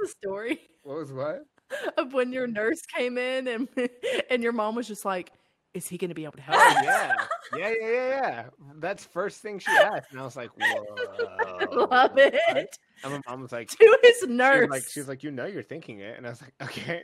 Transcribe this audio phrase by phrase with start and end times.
[0.00, 1.44] was the story What was what?
[1.96, 3.68] of when your nurse came in and
[4.30, 5.32] and your mom was just like,
[5.72, 7.14] "Is he going to be able to help?" Oh yeah,
[7.56, 8.44] yeah, yeah, yeah, yeah.
[8.78, 12.18] That's first thing she asked, and I was like, "Whoa!" Love what?
[12.18, 12.76] it.
[13.04, 14.70] And my mom was like, To his she was nurse.
[14.70, 17.02] like, she was like, you know, you're thinking it, and I was like, okay.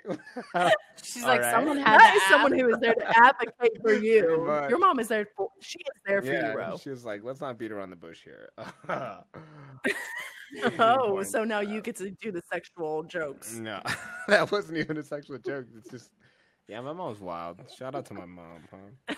[1.02, 1.50] She's All like, right.
[1.50, 4.45] someone had that to someone who is there to advocate for you.
[4.46, 4.70] much.
[4.70, 5.48] Your mom is there for.
[5.61, 6.77] She is there for yeah, you, bro.
[6.77, 8.50] she was like, let's not beat around the bush here.
[10.79, 13.55] Oh, so now you get to do the sexual jokes.
[13.55, 13.83] no,
[14.29, 15.66] that wasn't even a sexual joke.
[15.77, 16.11] It's just,
[16.69, 17.61] yeah, my mom's wild.
[17.77, 19.15] Shout out to my mom, huh?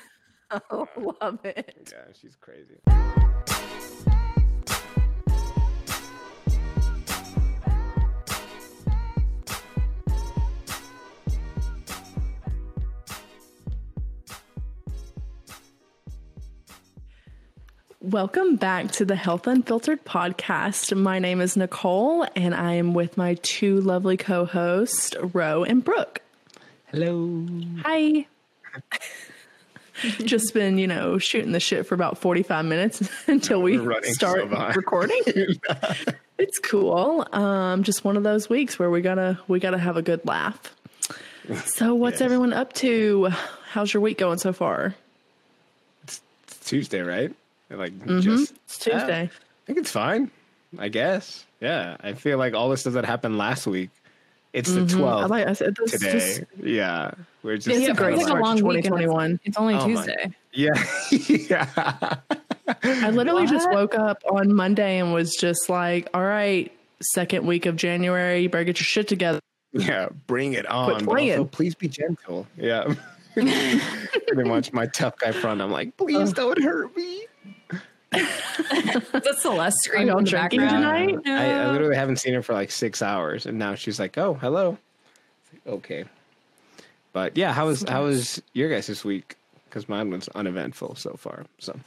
[0.71, 0.89] Oh,
[1.21, 1.93] love it.
[1.93, 2.81] Yeah, she's crazy.
[18.01, 20.97] Welcome back to the Health Unfiltered podcast.
[20.97, 25.85] My name is Nicole, and I am with my two lovely co hosts, Ro and
[25.85, 26.23] Brooke.
[26.87, 27.47] Hello.
[27.83, 28.27] Hi.
[30.25, 34.73] Just been, you know, shooting the shit for about 45 minutes until we start so
[34.75, 35.21] recording.
[36.39, 37.27] it's cool.
[37.33, 40.75] Um, just one of those weeks where we gotta we gotta have a good laugh.
[41.67, 42.23] So what's Yes.
[42.23, 43.29] everyone up to?
[43.73, 44.95] How's your week going so far?
[46.05, 46.23] It's
[46.65, 47.35] Tuesday, right?
[47.71, 48.21] Like Mhm.
[48.23, 49.23] just It's Tuesday.
[49.23, 49.31] I
[49.67, 50.31] think it's fine.
[50.79, 51.45] I guess.
[51.61, 51.97] Yeah.
[52.01, 53.91] I feel like all this stuff that happened last week.
[54.53, 54.95] It's the Mhm.
[54.95, 56.13] I twelfth like I said this today.
[56.13, 57.13] just yeah.
[57.43, 59.41] We're just It's a Yeah, great it's like a long week and 2021.
[59.45, 60.31] It's only Oh my- Tuesday.
[60.53, 60.71] Yeah.
[61.49, 62.17] yeah.
[62.83, 66.73] I literally just woke up on Monday and was just like, all right,
[67.15, 69.39] second week of January, you better get your shit together.
[69.73, 71.05] Yeah, bring it on.
[71.05, 72.47] But also, please be gentle.
[72.57, 72.93] Yeah.
[73.35, 75.61] Pretty much my tough guy front.
[75.63, 77.23] I'm like, please don't hurt me.
[78.11, 81.25] That's Celeste Are screaming y'all in the drinking background.
[81.25, 81.41] tonight?
[81.41, 84.35] I, I literally haven't seen her for like six hours, and now she's like, "Oh,
[84.35, 84.79] hello."
[85.53, 86.05] Like, okay,
[87.13, 89.37] but yeah, how was how was your guys this week?
[89.69, 91.45] Because mine was uneventful so far.
[91.59, 91.79] So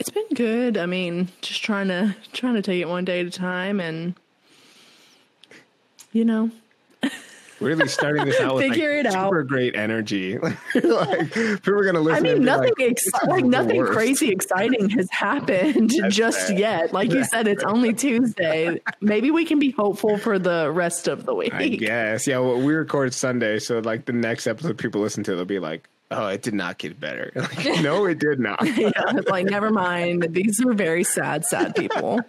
[0.00, 0.76] It's been good.
[0.76, 4.14] I mean, just trying to trying to take it one day at a time and
[6.12, 6.50] you know,
[7.62, 9.28] really starting this out with Figure like, it out.
[9.28, 10.38] super great energy.
[10.74, 12.26] like people are gonna listen.
[12.26, 16.92] I mean, nothing like, ex- like nothing worst." crazy exciting has happened That's just yet.
[16.92, 18.80] Like you said, it's only Tuesday.
[19.00, 21.54] Maybe we can be hopeful for the rest of the week.
[21.54, 22.26] I guess.
[22.26, 25.58] Yeah, well, we record Sunday, so like the next episode people listen to, they'll be
[25.58, 28.64] like, "Oh, it did not get better." Like, no, it did not.
[28.76, 28.90] yeah,
[29.28, 30.28] like never mind.
[30.30, 32.20] These are very sad, sad people.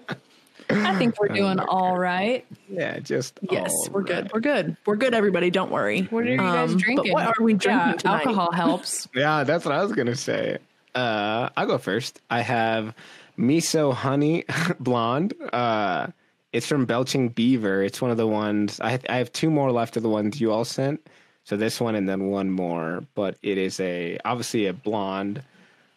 [0.69, 2.45] I think we're doing all right.
[2.69, 4.31] Yeah, just Yes, all we're good.
[4.33, 4.77] We're good.
[4.85, 5.49] We're good, everybody.
[5.49, 6.01] Don't worry.
[6.09, 7.11] What are you guys Um, drinking?
[7.13, 8.25] What are we drinking Yeah, tonight?
[8.25, 9.07] alcohol helps.
[9.15, 10.57] Yeah, that's what I was gonna say.
[10.95, 12.19] Uh, I'll go first.
[12.29, 12.93] I have
[13.37, 14.45] Me So Honey
[14.79, 15.33] blonde.
[15.51, 16.07] Uh,
[16.51, 17.81] it's from Belching Beaver.
[17.83, 20.51] It's one of the ones I I have two more left of the ones you
[20.51, 21.05] all sent.
[21.45, 25.41] So this one and then one more, but it is a obviously a blonde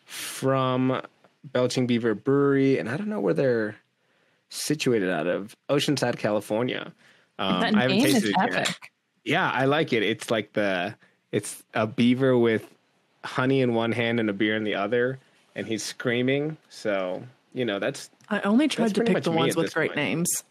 [0.04, 1.00] from
[1.44, 3.76] Belching Beaver Brewery, and I don't know where they're
[4.48, 6.92] situated out of Oceanside, California.
[7.38, 8.54] Um, that I name is tasted yet.
[8.54, 8.92] epic.
[9.24, 10.02] Yeah, I like it.
[10.02, 10.94] It's like the
[11.32, 12.64] it's a beaver with
[13.24, 15.18] honey in one hand and a beer in the other,
[15.54, 16.56] and he's screaming.
[16.68, 19.96] So you know that's I only tried to pick the ones with great point.
[19.96, 20.44] names.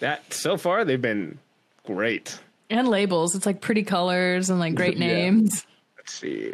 [0.00, 0.32] that.
[0.34, 1.38] So far, they've been
[1.86, 2.38] great.
[2.70, 3.34] And labels.
[3.34, 5.06] It's like pretty colors and like great Yeah.
[5.06, 5.64] names.
[5.96, 6.52] Let's see.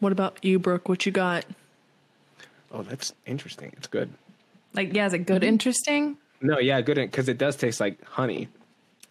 [0.00, 0.88] What about you, Brooke?
[0.88, 1.44] What you got?
[2.72, 3.72] Oh, that's interesting.
[3.76, 4.10] It's good.
[4.74, 5.24] Like, yeah, is it Mm-hmm.
[5.32, 6.16] good, interesting?
[6.40, 8.48] No, yeah, good because it does taste like honey.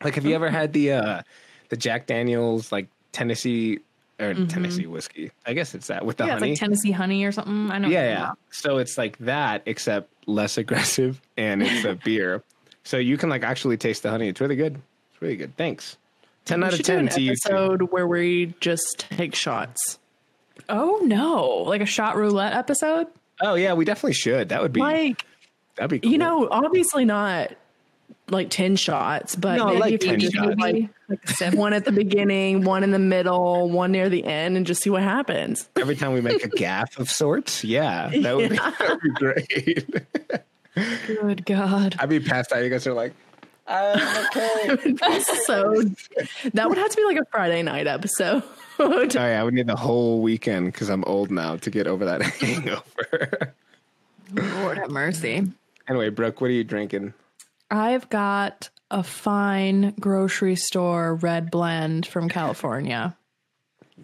[0.04, 1.22] Like, have you ever had the uh
[1.70, 3.80] the Jack Daniels like Tennessee
[4.20, 5.32] or Tennessee whiskey?
[5.46, 6.28] I guess it's that with the Mm-hmm.
[6.30, 6.52] yeah, honey.
[6.52, 7.72] it's like Tennessee honey or something.
[7.72, 7.88] I know.
[7.88, 8.32] Yeah, yeah.
[8.50, 12.44] So it's like that, except less aggressive, and it's a beer.
[12.84, 14.28] So you can like actually taste the honey.
[14.28, 14.76] It's really good.
[15.14, 15.56] It's really good.
[15.56, 15.98] Thanks.
[16.46, 17.32] Ten We out of should do ten an to you.
[17.32, 20.00] episode where we just take shots.
[20.68, 21.48] Oh no!
[21.70, 23.08] Like a shot roulette episode.
[23.42, 24.50] Oh yeah, we definitely should.
[24.50, 25.24] That would be Like,
[25.76, 26.12] that'd be cool.
[26.12, 27.52] you know, obviously not
[28.30, 30.56] like 10 shots, but No, maybe like if you just shots.
[30.60, 34.66] like, like one at the beginning, one in the middle, one near the end, and
[34.66, 35.70] just see what happens.
[35.76, 39.10] every time we make a gaff of sorts, yeah, that would be that would be
[39.12, 39.86] great.
[41.08, 41.96] Good God!
[42.00, 42.64] I'd be passed out.
[42.64, 43.14] You guys are like,
[43.68, 44.96] I'm okay.
[45.46, 45.84] so
[46.54, 48.42] that would have to be like a Friday night episode.
[48.80, 52.06] oh yeah, I would need the whole weekend because I'm old now to get over
[52.06, 53.54] that hangover.
[54.34, 55.52] Lord have mercy.
[55.92, 57.14] Anyway, Brooke, what are you drinking?
[57.70, 63.16] I've got a fine grocery store red blend from California.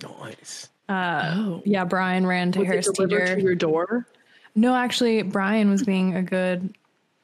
[0.02, 0.70] Nice.
[0.88, 3.36] Uh, oh, Yeah, Brian ran to was Harris it Teeter.
[3.36, 4.08] to your door?
[4.56, 6.74] No, actually, Brian was being a good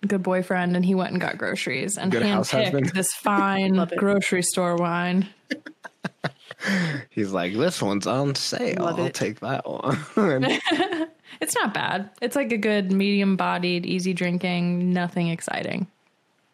[0.05, 2.87] good boyfriend, and he went and got groceries and Good house husband.
[2.87, 5.27] handpicked this fine grocery store wine.
[7.09, 8.83] He's like, this one's on sale.
[8.83, 9.13] Love I'll it.
[9.13, 9.97] take that one.
[11.41, 12.09] It's not bad.
[12.21, 15.87] It's like a good medium bodied, easy drinking, nothing exciting.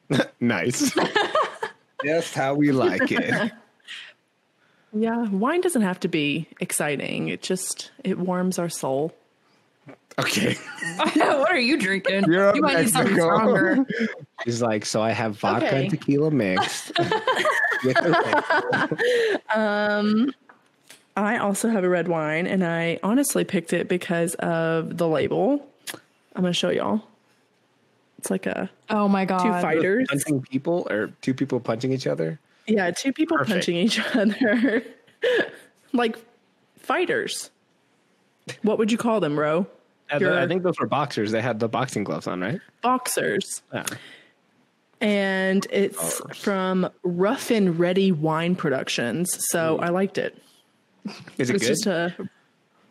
[0.40, 0.92] nice.
[2.06, 3.52] Just how we like it.
[4.92, 7.28] Yeah, wine doesn't have to be exciting.
[7.28, 9.14] It just it warms our soul.
[10.18, 10.56] Okay.
[10.98, 12.24] what are you drinking?
[12.26, 13.86] You're up you might need something stronger.
[14.46, 15.82] He's like, so I have vodka Okay.
[15.82, 16.92] and tequila mixed.
[17.86, 20.32] with the- um,
[21.16, 25.66] I also have a red wine, and I honestly picked it because of the label.
[26.36, 27.02] I'm gonna show y'all.
[28.18, 29.44] It's like a Oh my god.
[29.44, 30.08] two fighters.
[30.10, 32.40] punching people or two people punching each other.
[32.68, 33.54] Yeah, two people Perfect.
[33.56, 34.84] punching each other,
[35.94, 36.16] like
[36.78, 37.50] fighters.
[38.62, 39.68] What would you call them, Ro?
[40.20, 41.32] Your- I think those were boxers.
[41.32, 42.60] They had the boxing gloves on, right?
[42.82, 43.62] Boxers.
[43.74, 43.86] Yeah.
[45.02, 49.38] and it's from Rough and Ready Wine Productions.
[49.50, 49.84] So mm.
[49.84, 50.42] I liked it.
[51.38, 51.68] Is it It's good?
[51.68, 52.30] just a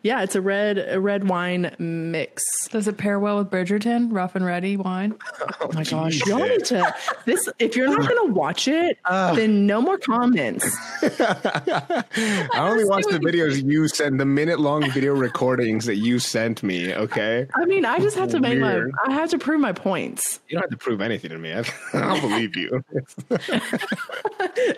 [0.01, 2.41] yeah, it's a red a red wine mix.
[2.69, 4.07] Does it pair well with Bridgerton?
[4.13, 5.13] Rough and ready wine?
[5.59, 6.25] oh my gosh.
[6.25, 6.95] Y'all need to
[7.25, 9.35] this if you're not gonna watch it, Uh.
[9.35, 10.63] then no more comments.
[11.01, 16.63] I only watch the videos you send, the minute long video recordings that you sent
[16.63, 17.45] me, okay?
[17.55, 20.39] I mean, I just have to make my I have to prove my points.
[20.47, 21.51] You don't have to prove anything to me.
[21.53, 21.63] I-
[21.93, 22.81] I'll believe you.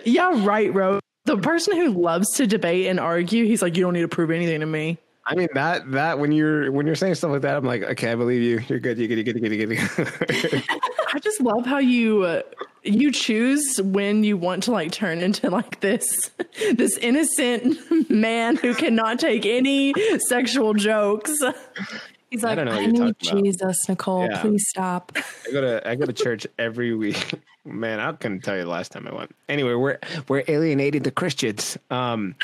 [0.04, 0.98] Yeah, right, Ro.
[1.24, 4.30] The person who loves to debate and argue, he's like, you don't need to prove
[4.30, 4.98] anything to me.
[5.24, 8.10] I mean that that when you're when you're saying stuff like that, I'm like, okay,
[8.10, 8.60] I believe you.
[8.68, 8.98] You're good.
[8.98, 9.18] You're good.
[9.18, 9.40] You're good.
[9.40, 9.78] You're good.
[9.78, 10.64] You're good.
[11.14, 12.42] I just love how you uh,
[12.82, 16.30] you choose when you want to like turn into like this
[16.74, 19.94] this innocent man who cannot take any
[20.28, 21.32] sexual jokes.
[22.32, 24.24] He's like, don't know I, what you're need talking about." Jesus, Nicole.
[24.24, 24.40] Yeah.
[24.40, 25.12] Please stop.
[25.46, 27.34] I go to I go to church every week.
[27.66, 29.36] Man, I couldn't tell you the last time I went.
[29.50, 29.98] Anyway, we're
[30.28, 31.76] we're alienating the Christians.
[31.90, 32.34] Um,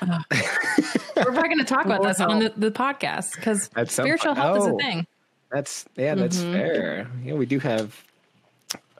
[0.00, 4.66] We're probably going to talk about this on the, the podcast because spiritual health is
[4.66, 4.78] a oh.
[4.78, 5.06] thing.
[5.50, 7.06] that's yeah, that's fair.
[7.22, 8.02] Yeah, we do have.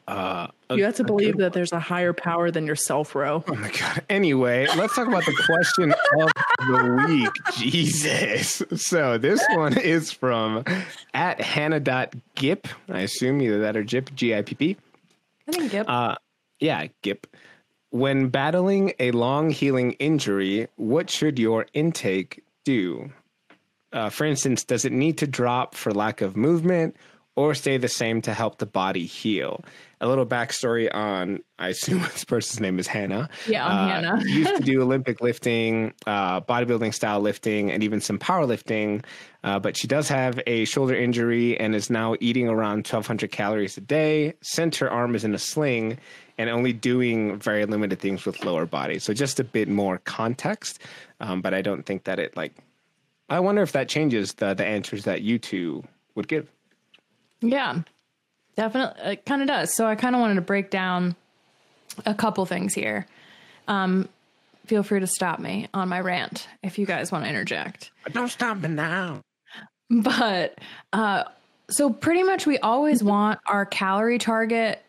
[0.08, 3.44] Uh, You have to believe that there's a higher power than yourself, Ro.
[3.46, 4.02] Oh my god.
[4.08, 6.30] Anyway, let's talk about the question of
[6.66, 7.30] the week.
[7.56, 8.62] Jesus.
[8.76, 10.64] So this one is from
[11.12, 12.68] at hannah.gip.
[12.88, 14.76] I assume either that or Jip, G I P P.
[15.46, 15.88] I think Gip.
[15.88, 16.14] Uh,
[16.58, 17.26] yeah, Gip.
[17.90, 23.10] When battling a long healing injury, what should your intake do?
[23.92, 26.96] Uh, for instance, does it need to drop for lack of movement
[27.38, 29.64] or stay the same to help the body heal?
[30.00, 33.28] A little backstory on, I assume this person's name is Hannah.
[33.46, 34.24] Yeah, I'm Uh, Hannah.
[34.26, 39.04] used to do Olympic lifting, uh, bodybuilding style lifting, and even some powerlifting.
[39.44, 43.76] Uh, but she does have a shoulder injury and is now eating around 1,200 calories
[43.76, 44.34] a day.
[44.42, 45.98] Since her arm is in a sling
[46.38, 48.98] and only doing very limited things with lower body.
[48.98, 50.80] So just a bit more context.
[51.20, 52.52] Um, but I don't think that it like.
[53.30, 56.50] I wonder if that changes the the answers that you two would give.
[57.40, 57.82] Yeah,
[58.56, 59.12] definitely.
[59.12, 59.74] It kind of does.
[59.74, 61.16] So I kind of wanted to break down
[62.04, 63.06] a couple things here.
[63.66, 64.08] Um,
[64.66, 67.90] feel free to stop me on my rant if you guys want to interject.
[68.12, 69.20] Don't stop me now.
[69.90, 70.58] But
[70.92, 71.24] uh,
[71.70, 74.82] so pretty much we always want our calorie target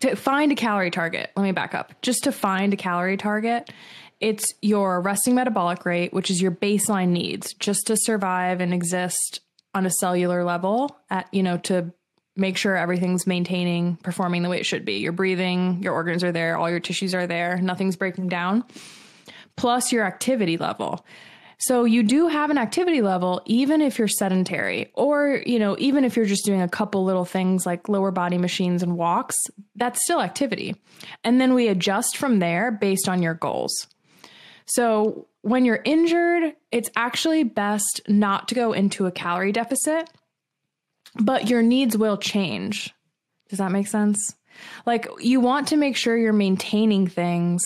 [0.00, 1.30] to find a calorie target.
[1.36, 1.92] Let me back up.
[2.02, 3.70] Just to find a calorie target,
[4.20, 9.40] it's your resting metabolic rate, which is your baseline needs just to survive and exist
[9.74, 11.92] on a cellular level at, you know, to
[12.36, 14.98] make sure everything's maintaining, performing the way it should be.
[14.98, 18.64] Your breathing, your organs are there, all your tissues are there, nothing's breaking down,
[19.56, 21.04] plus your activity level.
[21.58, 26.04] So you do have an activity level even if you're sedentary or, you know, even
[26.04, 29.36] if you're just doing a couple little things like lower body machines and walks,
[29.76, 30.74] that's still activity.
[31.22, 33.86] And then we adjust from there based on your goals.
[34.66, 40.08] So when you're injured, it's actually best not to go into a calorie deficit,
[41.16, 42.94] but your needs will change.
[43.48, 44.34] Does that make sense?
[44.86, 47.62] Like you want to make sure you're maintaining things,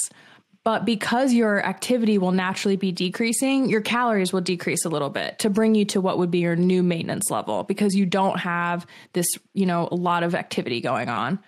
[0.65, 5.39] but because your activity will naturally be decreasing, your calories will decrease a little bit
[5.41, 8.87] to bring you to what would be your new maintenance level because you don't have
[9.13, 11.39] this, you know, a lot of activity going on.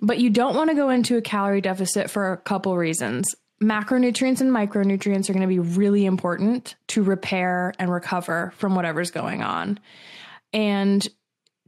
[0.00, 3.34] But you don't want to go into a calorie deficit for a couple reasons.
[3.62, 9.10] Macronutrients and micronutrients are going to be really important to repair and recover from whatever's
[9.10, 9.78] going on.
[10.52, 11.06] And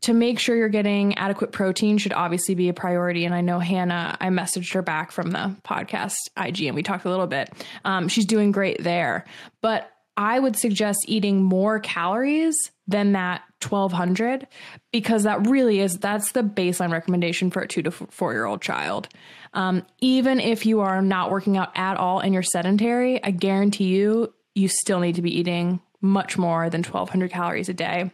[0.03, 3.25] to make sure you're getting adequate protein should obviously be a priority.
[3.25, 7.05] And I know Hannah, I messaged her back from the podcast IG and we talked
[7.05, 7.51] a little bit.
[7.85, 9.25] Um, she's doing great there.
[9.61, 12.57] But I would suggest eating more calories
[12.87, 14.47] than that 1200
[14.93, 18.61] because that really is that's the baseline recommendation for a two to four year old
[18.61, 19.09] child.
[19.55, 23.85] Um, even if you are not working out at all and you're sedentary, I guarantee
[23.85, 28.11] you, you still need to be eating much more than 1200 calories a day.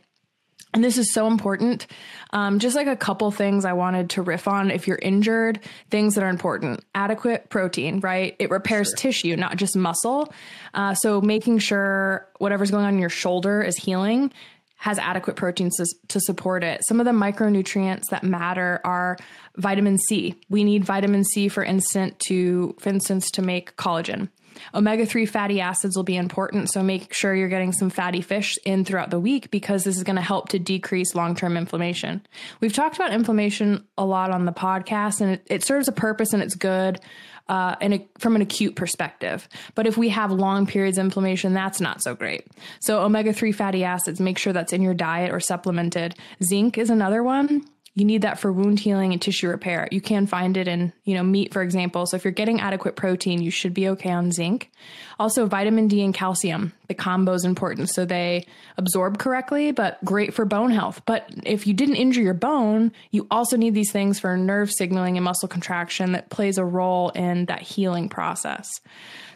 [0.74, 1.86] And this is so important.
[2.30, 4.70] Um, just like a couple things I wanted to riff on.
[4.70, 8.36] If you're injured, things that are important adequate protein, right?
[8.38, 8.96] It repairs sure.
[8.96, 10.32] tissue, not just muscle.
[10.74, 14.30] Uh, so making sure whatever's going on in your shoulder is healing
[14.78, 16.80] has adequate proteins to, to support it.
[16.86, 19.16] Some of the micronutrients that matter are
[19.56, 20.36] vitamin C.
[20.48, 24.28] We need vitamin C, for instance, to for instance to make collagen.
[24.74, 28.56] Omega 3 fatty acids will be important, so make sure you're getting some fatty fish
[28.64, 32.26] in throughout the week because this is going to help to decrease long term inflammation.
[32.60, 36.32] We've talked about inflammation a lot on the podcast, and it, it serves a purpose
[36.32, 37.00] and it's good.
[37.48, 37.76] Uh,
[38.18, 39.48] from an acute perspective.
[39.74, 42.46] But if we have long periods of inflammation, that's not so great.
[42.80, 46.14] So, omega 3 fatty acids, make sure that's in your diet or supplemented.
[46.42, 47.64] Zinc is another one
[47.98, 49.88] you need that for wound healing and tissue repair.
[49.90, 52.06] You can find it in, you know, meat, for example.
[52.06, 54.70] So if you're getting adequate protein, you should be okay on zinc.
[55.18, 56.72] Also, vitamin D and calcium.
[56.86, 61.02] The combo is important so they absorb correctly, but great for bone health.
[61.06, 65.16] But if you didn't injure your bone, you also need these things for nerve signaling
[65.16, 68.70] and muscle contraction that plays a role in that healing process.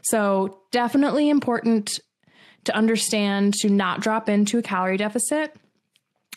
[0.03, 1.99] So definitely important
[2.65, 5.57] to understand to not drop into a calorie deficit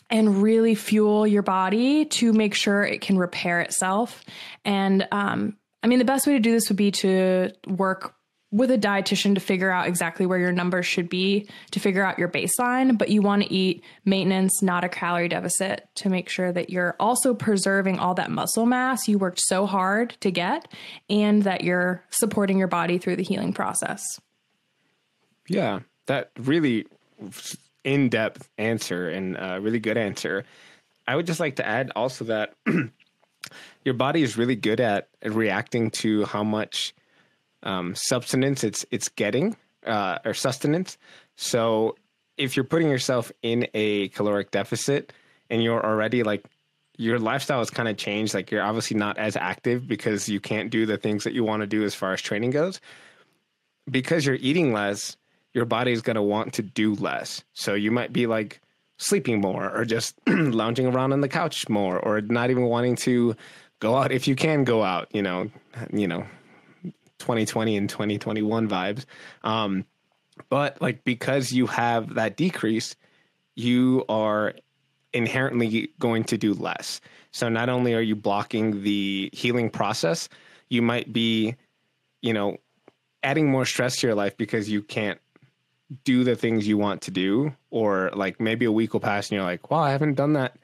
[0.10, 4.24] and really fuel your body to make sure it can repair itself.
[4.64, 8.16] And um, I mean, the best way to do this would be to work
[8.52, 12.18] with a dietitian to figure out exactly where your numbers should be to figure out
[12.18, 16.54] your baseline, but you want to eat maintenance, not a calorie deficit to make sure
[16.54, 20.72] that you're also preserving all that muscle mass you worked so hard to get
[21.10, 24.06] and that you're supporting your body through the healing process.
[25.50, 26.86] Yeah, that really
[27.86, 30.44] in depth answer and a really good answer.
[31.08, 32.56] I would just like to add also that
[33.86, 36.94] your body is really good at reacting to how much
[37.64, 40.98] um, substance it's it's getting uh, or sustenance.
[41.36, 41.96] So
[42.38, 45.14] if you're putting yourself in a caloric deficit
[45.50, 46.44] and you're already like
[46.98, 50.72] your lifestyle has kind of changed, like you're obviously not as active because you can't
[50.72, 52.82] do the things that you want to do as far as training goes.
[53.90, 55.18] Because you're eating less,
[55.56, 57.44] your body's going to want to do less.
[57.54, 58.62] So you might be like
[58.98, 63.36] sleeping more or just lounging around on the couch more or not even wanting to
[63.80, 65.50] go out if you can go out, you know,
[65.92, 66.26] you know,
[67.20, 69.06] 2020 and 2021 vibes.
[69.44, 69.86] Um,
[70.50, 72.98] but like because you have that decrease,
[73.56, 74.54] you are
[75.14, 77.00] inherently going to do less.
[77.32, 80.28] So not only are you blocking the healing process,
[80.68, 81.56] you might be,
[82.22, 82.58] you know,
[83.24, 85.20] adding more stress to your life because you can't
[86.04, 89.36] do the things you want to do or like maybe a week will pass and
[89.36, 90.56] you're like wow i haven't done that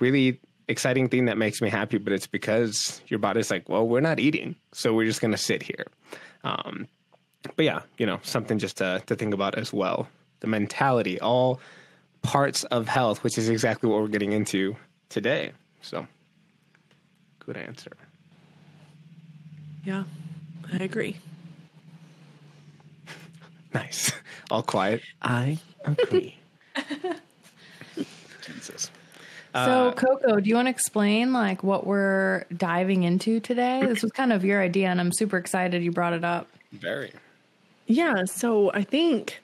[0.00, 4.00] really exciting thing that makes me happy but it's because your body's like well we're
[4.00, 5.86] not eating so we're just going to sit here.
[6.42, 6.88] Um,
[7.56, 10.08] but yeah you know something just to, to think about as well.
[10.40, 11.60] The mentality all
[12.22, 14.76] parts of health which is exactly what we're getting into
[15.08, 15.52] today.
[15.82, 16.06] So
[17.40, 17.92] good answer.
[19.84, 20.04] Yeah
[20.72, 21.16] i agree
[23.74, 24.12] nice
[24.50, 25.02] all quiet.
[25.20, 26.38] I agree.
[28.42, 28.90] Jesus.
[29.54, 33.84] So, uh, Coco, do you want to explain like what we're diving into today?
[33.86, 36.48] This was kind of your idea, and I'm super excited you brought it up.
[36.72, 37.12] Very.
[37.86, 38.24] Yeah.
[38.24, 39.40] So I think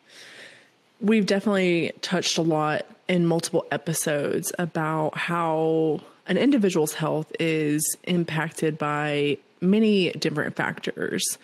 [1.00, 8.78] we've definitely touched a lot in multiple episodes about how an individual's health is impacted
[8.78, 11.38] by many different factors.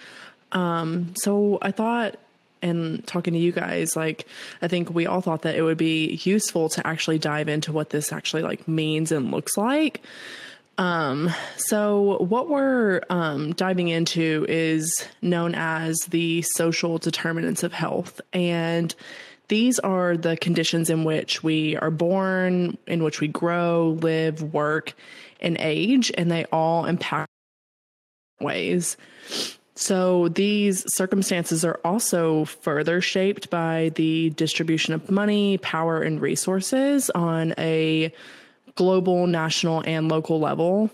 [0.53, 2.17] Um, so I thought
[2.67, 4.27] and talking to you guys, like
[4.61, 7.91] I think we all thought that it would be useful to actually dive into what
[7.91, 10.03] this actually like means and looks like.
[10.79, 18.21] Um, so what we're um, diving into is known as the social determinants of health,
[18.33, 18.95] and
[19.49, 24.95] these are the conditions in which we are born, in which we grow, live, work,
[25.41, 27.31] and age, and they all impact
[28.41, 28.97] ways.
[29.77, 37.11] So these circumstances are also further shaped by the distribution of money, power, and resources
[37.11, 38.13] on a
[38.75, 40.91] global, national, and local level.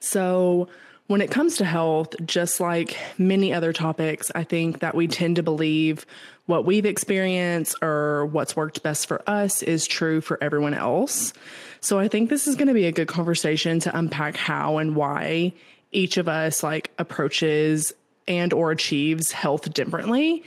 [0.00, 0.68] So
[1.06, 5.36] when it comes to health, just like many other topics, I think that we tend
[5.36, 6.04] to believe
[6.46, 11.32] what we've experienced or what's worked best for us is true for everyone else.
[11.80, 14.96] So I think this is going to be a good conversation to unpack how and
[14.96, 15.52] why
[15.96, 17.92] each of us like approaches
[18.28, 20.44] and or achieves health differently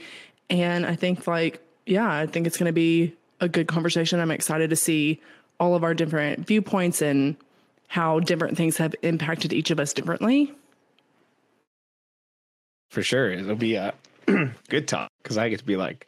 [0.48, 4.20] and i think like yeah, I think it's going to be a good conversation.
[4.20, 5.20] I'm excited to see
[5.58, 7.36] all of our different viewpoints and
[7.88, 10.54] how different things have impacted each of us differently.
[12.90, 13.30] For sure.
[13.30, 13.92] It'll be a
[14.68, 16.06] good talk because I get to be like,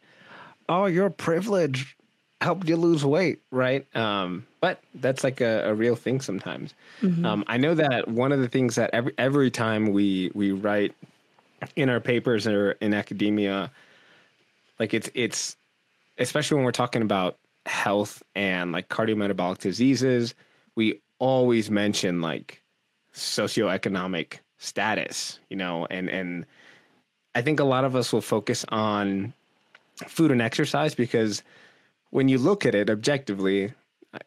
[0.69, 1.97] oh, your privilege
[2.43, 3.87] helped you lose weight, right?
[3.95, 6.73] Um, but that's like a, a real thing sometimes.
[7.01, 7.25] Mm-hmm.
[7.25, 10.93] Um, I know that one of the things that every every time we we write
[11.75, 13.71] in our papers or in academia,
[14.79, 15.55] like it's it's
[16.17, 20.35] especially when we're talking about health and like cardiometabolic diseases,
[20.75, 22.61] we always mention like
[23.15, 26.45] socioeconomic status, you know, and and
[27.35, 29.33] I think a lot of us will focus on
[30.07, 31.41] food and exercise because
[32.13, 33.73] when you look at it objectively,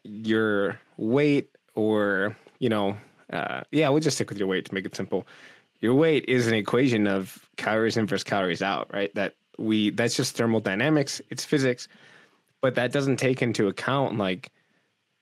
[0.03, 2.97] your weight or you know,
[3.31, 5.25] uh, yeah, we'll just stick with your weight to make it simple.
[5.79, 9.13] Your weight is an equation of calories in versus calories out, right?
[9.15, 11.87] That we that's just thermodynamics, it's physics,
[12.61, 14.51] but that doesn't take into account like,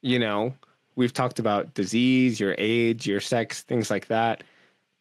[0.02, 0.56] you know,
[0.96, 4.44] we've talked about disease, your age, your sex, things like that,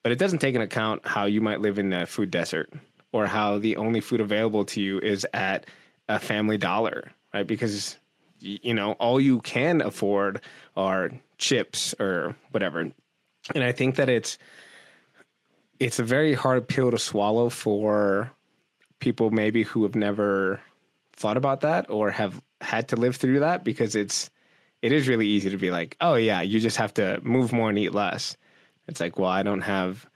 [0.03, 2.71] but it doesn't take into account how you might live in a food desert
[3.13, 5.65] or how the only food available to you is at
[6.11, 7.47] a family dollar, right?
[7.47, 7.99] Because
[8.39, 10.41] you know, all you can afford
[10.77, 12.81] are chips or whatever.
[13.55, 14.39] And I think that it's
[15.81, 18.31] it's a very hard pill to swallow for
[19.01, 20.61] people maybe who have never
[21.17, 24.31] thought about that or have had to live through that because it's
[24.83, 27.71] it is really easy to be like, oh yeah, you just have to move more
[27.71, 28.37] and eat less.
[28.87, 30.07] It's like, well, I don't have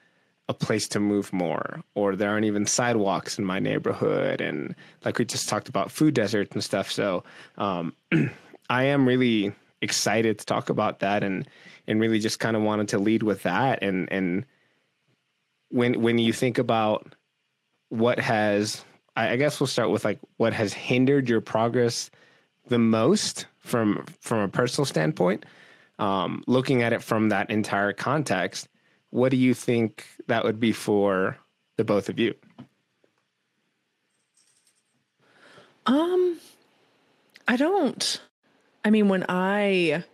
[0.49, 4.75] a place to move more, or there aren't even sidewalks in my neighborhood, and
[5.05, 6.91] like we just talked about food deserts and stuff.
[6.91, 7.25] So,
[7.59, 7.95] um,
[8.71, 9.53] I am really
[9.83, 11.47] excited to talk about that, and
[11.87, 14.45] and really just kind of wanted to lead with that, and and
[15.71, 17.15] when when you think about
[17.91, 18.85] what has
[19.17, 22.11] I, guess we'll start with like what has hindered your progress
[22.69, 25.45] the most from from a personal standpoint
[25.99, 28.69] um, looking at it from that entire context
[29.11, 31.37] what do you think that would be for
[31.77, 32.35] the both of you?
[35.87, 36.39] Um
[37.47, 38.21] i don't
[38.85, 40.05] i mean when i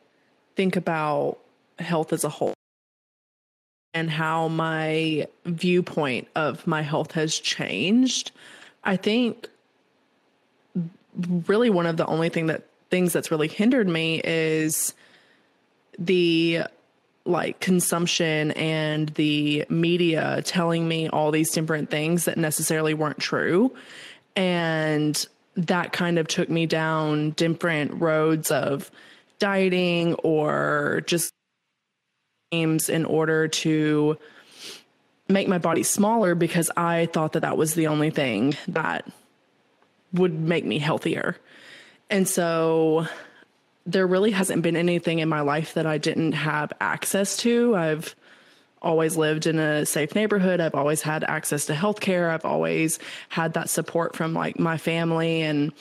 [0.55, 1.39] think about
[1.81, 2.55] health as a whole
[3.95, 8.33] and how my viewpoint of my health has changed,
[8.83, 9.49] I think
[11.47, 14.95] really one of the only thing that things that's really hindered me is
[15.97, 16.63] the
[17.27, 23.75] like consumption and the media telling me all these different things that necessarily weren't true
[24.37, 28.91] and that kind of took me down different roads of
[29.39, 31.33] dieting or just
[32.51, 34.19] games in order to
[35.29, 39.07] make my body smaller because I thought that that was the only thing that
[40.13, 41.37] would make me healthier.
[42.11, 43.07] And so
[43.87, 47.77] there really hasn't been anything in my life that I didn't have access to.
[47.77, 48.15] I've
[48.81, 50.61] always lived in a safe neighborhood.
[50.61, 52.31] I've always had access to healthcare.
[52.31, 55.73] I've always had that support from like my family and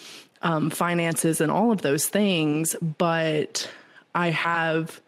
[0.42, 2.76] um, finances and all of those things.
[2.82, 3.70] But
[4.16, 5.02] I have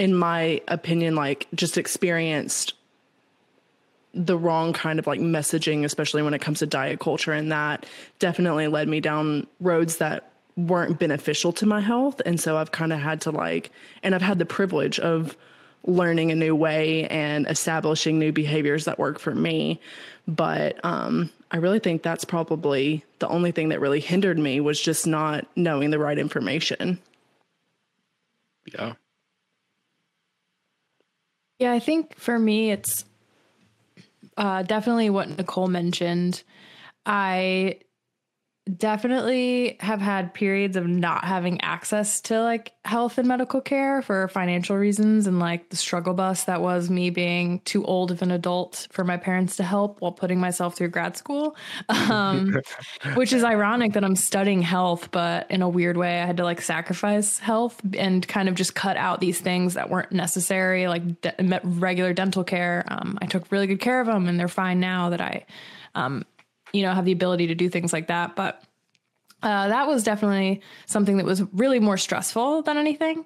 [0.00, 2.72] in my opinion, like just experienced
[4.14, 7.32] the wrong kind of like messaging, especially when it comes to diet culture.
[7.32, 7.84] And that
[8.18, 12.20] definitely led me down roads that weren't beneficial to my health.
[12.24, 13.70] And so I've kind of had to like,
[14.02, 15.36] and I've had the privilege of
[15.84, 19.80] learning a new way and establishing new behaviors that work for me.
[20.28, 24.80] But um, I really think that's probably the only thing that really hindered me was
[24.80, 26.98] just not knowing the right information.
[28.72, 28.94] Yeah.
[31.58, 33.04] Yeah, I think for me, it's
[34.36, 36.42] uh, definitely what Nicole mentioned.
[37.04, 37.80] I
[38.76, 44.28] definitely have had periods of not having access to like health and medical care for
[44.28, 48.30] financial reasons and like the struggle bus that was me being too old of an
[48.30, 51.56] adult for my parents to help while putting myself through grad school.
[52.10, 52.58] Um,
[53.14, 56.44] which is ironic that i'm studying health but in a weird way i had to
[56.44, 61.20] like sacrifice health and kind of just cut out these things that weren't necessary like
[61.20, 62.84] de- regular dental care.
[62.88, 65.44] Um, i took really good care of them and they're fine now that i
[65.94, 66.24] um,
[66.72, 68.36] you know, have the ability to do things like that.
[68.36, 68.62] But
[69.42, 73.24] uh, that was definitely something that was really more stressful than anything.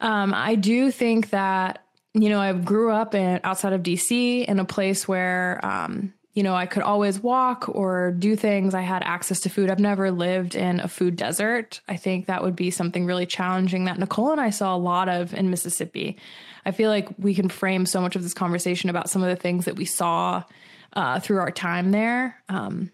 [0.00, 4.58] Um, I do think that, you know, I grew up in outside of DC in
[4.58, 8.74] a place where, um, you know, I could always walk or do things.
[8.74, 9.68] I had access to food.
[9.68, 11.80] I've never lived in a food desert.
[11.88, 15.08] I think that would be something really challenging that Nicole and I saw a lot
[15.08, 16.18] of in Mississippi.
[16.64, 19.40] I feel like we can frame so much of this conversation about some of the
[19.40, 20.44] things that we saw
[20.94, 22.36] uh, through our time there.
[22.48, 22.90] Um,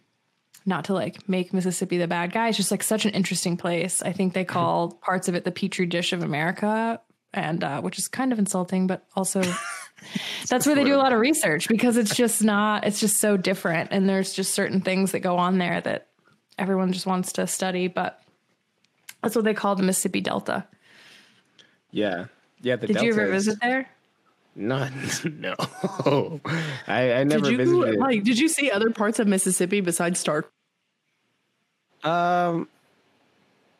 [0.69, 2.49] not to like make Mississippi the bad guy.
[2.49, 4.03] It's just like such an interesting place.
[4.03, 7.01] I think they call parts of it the petri dish of America,
[7.33, 9.43] and uh, which is kind of insulting, but also
[10.49, 12.85] that's where they do a lot of research because it's just not.
[12.85, 16.09] It's just so different, and there's just certain things that go on there that
[16.59, 17.87] everyone just wants to study.
[17.87, 18.21] But
[19.23, 20.67] that's what they call the Mississippi Delta.
[21.93, 22.27] Yeah,
[22.61, 22.75] yeah.
[22.77, 23.89] The Did you ever Delta is- visit there?
[24.57, 24.93] None.
[25.39, 25.55] No.
[26.87, 27.99] I, I never Did you visited.
[28.01, 28.25] like?
[28.25, 30.51] Did you see other parts of Mississippi besides Stark?
[32.05, 32.69] Um,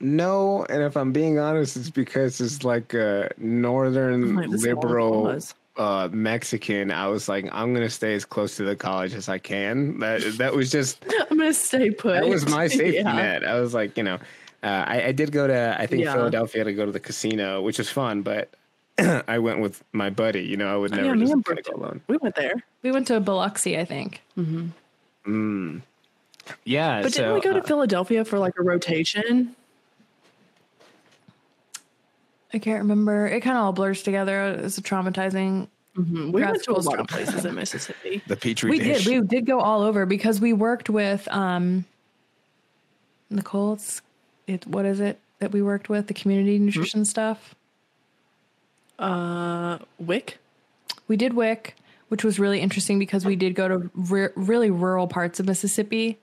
[0.01, 4.67] no, and if I'm being honest, it's because it's like a northern Like, this is
[4.67, 5.39] all it liberal
[5.79, 6.91] uh, Mexican.
[6.91, 9.99] I was like, I'm gonna stay as close to the college as I can.
[10.01, 12.15] That that was just I'm gonna stay put.
[12.21, 13.13] that was my safety Yeah.
[13.13, 13.45] net.
[13.47, 14.15] I was like, you know,
[14.63, 16.13] uh, I, I did go to I think Yeah.
[16.15, 18.51] Philadelphia to go to the casino, which was fun, but
[19.29, 20.43] I went with my buddy.
[20.43, 22.01] You know, I would Oh, never yeah, just and go alone.
[22.09, 22.55] We went there.
[22.83, 24.23] We went to Biloxi, I think.
[24.39, 24.67] Mm-hmm.
[25.27, 25.83] Mm.
[26.65, 29.57] Yeah, But so, didn't we go to uh, Philadelphia for like a rotation?
[32.55, 33.27] I can't remember.
[33.27, 34.47] It kind of all blurs together.
[34.63, 35.67] It's a traumatizing.
[35.97, 38.23] We went to a lot of places in Mississippi.
[38.29, 39.05] the Petri We dish.
[39.05, 39.23] did.
[39.23, 41.85] We did go all over because we worked with um
[43.31, 43.73] Nicole.
[43.75, 44.01] It's
[44.47, 44.67] it.
[44.69, 46.07] What is it that we worked with?
[46.07, 47.56] The community nutrition stuff.
[48.99, 50.39] Uh, WIC.
[51.09, 51.75] We did WIC,
[52.09, 56.19] which was really interesting because we did go to re- really rural parts of Mississippi,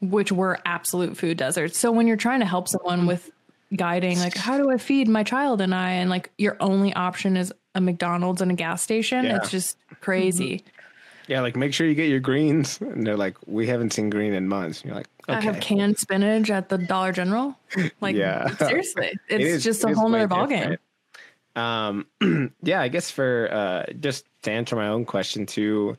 [0.00, 1.78] which were absolute food deserts.
[1.78, 3.30] So when you're trying to help someone with
[3.74, 7.36] guiding, like how do I feed my child and I, and like your only option
[7.36, 9.36] is a McDonald's and a gas station, Yeah.
[9.36, 10.62] it's just crazy.
[11.28, 12.78] Yeah, like make sure you get your greens.
[12.80, 14.80] And they're like, we haven't seen green in months.
[14.80, 15.38] And you're like, okay.
[15.38, 17.56] I have canned spinach at the Dollar General.
[18.00, 18.54] Like Yeah.
[18.56, 20.76] seriously, It it's just a is whole nother ballgame.
[21.56, 22.06] Um,
[22.62, 25.96] yeah, I guess for uh, just to answer my own question too,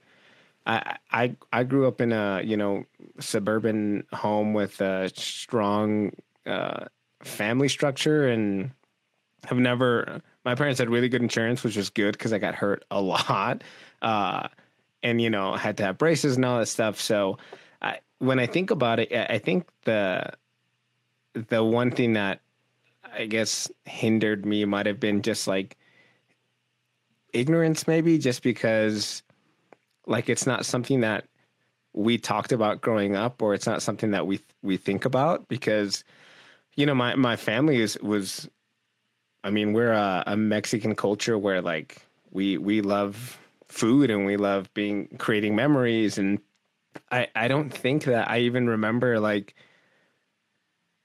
[0.66, 2.86] I I I grew up in a you know
[3.20, 6.12] suburban home with a strong
[6.46, 6.86] uh,
[7.22, 8.72] family structure and
[9.46, 10.22] have never.
[10.46, 13.64] My parents had really good insurance, which was good because I got hurt a lot,
[14.02, 14.48] uh,
[15.04, 17.00] and you know had to have braces and all that stuff.
[17.00, 17.38] So
[17.82, 20.34] I, when I think about it, I think the
[21.34, 22.42] the one thing that
[23.14, 25.78] I guess hindered me might have been just like
[27.34, 29.24] ignorance, maybe just because
[30.06, 31.26] like it's not something that
[31.94, 36.04] we talked about growing up, or it's not something that we we think about because
[36.76, 38.50] you know my my family is was
[39.44, 41.98] I mean we're a, a Mexican culture where like
[42.32, 46.18] we we love food and we love being creating memories.
[46.18, 46.40] And
[47.12, 49.56] I I don't think that I even remember like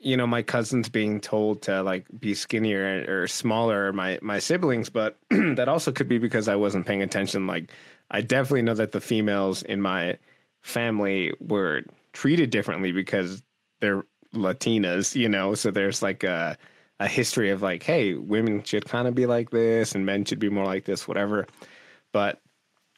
[0.00, 4.88] you know my cousins being told to like be skinnier or smaller my my siblings
[4.88, 7.46] but that also could be because i wasn't paying attention.
[7.46, 7.70] Like
[8.11, 10.18] i definitely know that the females in my
[10.62, 11.82] family were
[12.12, 13.42] treated differently because
[13.80, 15.54] they're latinas you know?
[15.54, 16.56] So there's like a
[17.00, 20.40] a history of like hey women should kind of be like this and men should
[20.40, 21.46] be more like this whatever.
[22.12, 22.40] But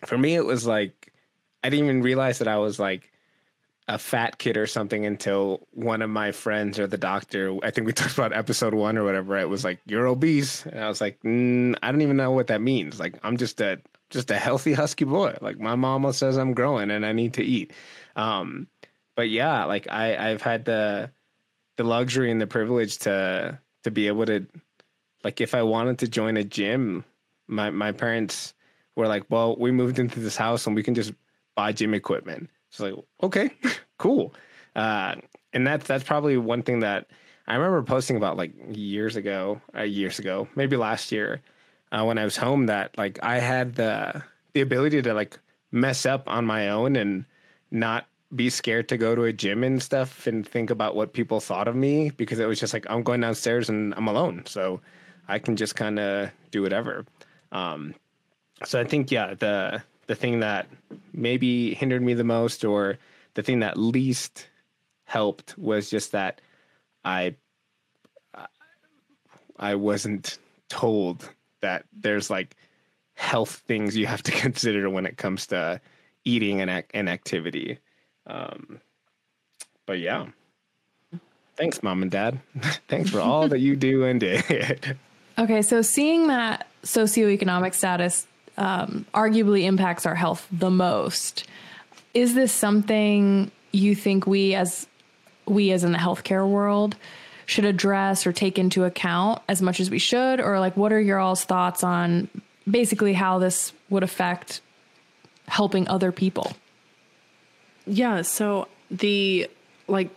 [0.07, 1.13] for me it was like
[1.63, 3.10] i didn't even realize that i was like
[3.91, 7.89] a fat kid or something until one of my friends or the doctor i think
[7.89, 10.65] we talked about episode one or whatever it was like you're obese.
[10.65, 13.01] And i was like mm, i don't even know what that means.
[13.01, 15.37] Like i'm just a just a healthy husky boy.
[15.41, 17.73] Like my mama says i'm growing and i need to eat.
[18.15, 18.69] Um
[19.17, 21.11] but yeah like i i've had the
[21.77, 24.47] the luxury and the privilege to to be able to
[25.25, 27.05] like if i wanted to join a gym
[27.49, 28.55] my my parents
[28.95, 31.13] were like well we moved into this house and we can just
[31.57, 33.51] buy gym equipment it's like okay
[33.99, 34.33] cool.
[34.75, 35.17] Uh
[35.53, 37.07] and that's that's probably one thing that
[37.47, 41.41] i remember posting about like years ago uh, years ago maybe last year
[41.93, 45.39] uh, when i was home that like i had the the ability to like
[45.73, 47.25] mess up on my own and
[47.71, 51.41] not be scared to go to a gym and stuff and think about what people
[51.41, 54.81] thought of me because it was just like i'm going downstairs and i'm alone so
[55.29, 57.05] i can just kind of do whatever.
[57.53, 57.95] Um
[58.65, 60.67] so i think yeah the the thing that
[61.13, 62.99] maybe hindered me the most or
[63.35, 64.49] the thing that least
[65.05, 66.41] helped was just that
[67.05, 67.33] i
[69.57, 72.57] i wasn't told that there's like
[73.15, 75.81] health things you have to consider when it comes to
[76.25, 77.79] eating and, and activity.
[78.27, 78.81] Um
[79.87, 80.27] but yeah.
[81.57, 82.41] Thanks mom and dad.
[82.89, 84.97] Thanks for all that you do and did.
[85.39, 91.47] Okay, so seeing that socioeconomic status um, arguably impacts our health the most,
[92.15, 94.87] is this something you think we as
[95.47, 96.97] we as in the healthcare world
[97.47, 101.01] should address or take into account as much as we should, or like what are
[101.01, 102.29] your all's thoughts on
[102.69, 104.61] basically how this would affect
[105.49, 106.53] helping other people?
[107.87, 109.51] Yeah, so the
[109.89, 110.11] like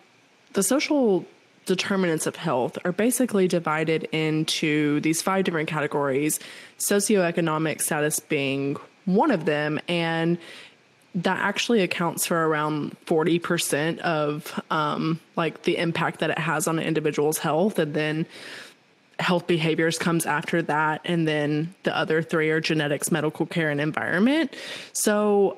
[0.54, 1.26] the social
[1.66, 6.40] determinants of health are basically divided into these five different categories,
[6.80, 9.80] socioeconomic status being one of them.
[9.88, 10.38] And
[11.16, 16.80] that actually accounts for around 40% of um, like the impact that it has on
[16.80, 17.78] an individual's health.
[17.78, 18.26] And then
[19.20, 21.02] health behaviors comes after that.
[21.06, 24.56] And then the other three are genetics, medical care, and environment.
[24.94, 25.58] So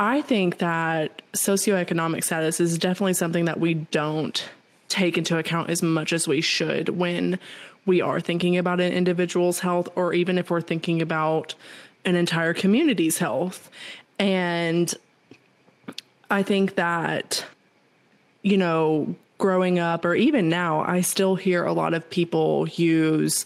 [0.00, 4.42] I think that socioeconomic status is definitely something that we don't
[4.88, 7.38] take into account as much as we should when
[7.84, 11.54] we are thinking about an individual's health or even if we're thinking about
[12.06, 13.70] an entire community's health.
[14.18, 14.92] And
[16.30, 17.44] I think that,
[18.40, 23.44] you know, growing up or even now, I still hear a lot of people use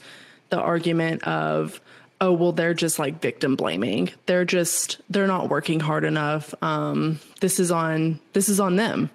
[0.51, 1.81] the argument of,
[2.21, 4.11] oh well they're just like victim blaming.
[4.27, 6.55] They're just they're not working hard enough.
[6.63, 9.11] Um, this is on this is on them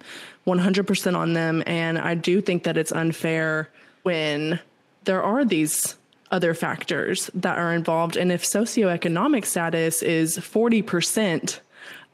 [0.46, 1.62] 100% on them.
[1.66, 3.68] And i do think that it's unfair
[4.02, 4.60] when
[5.04, 5.96] there are these
[6.30, 8.16] other factors that are involved.
[8.16, 11.60] And if socioeconomic status is 40%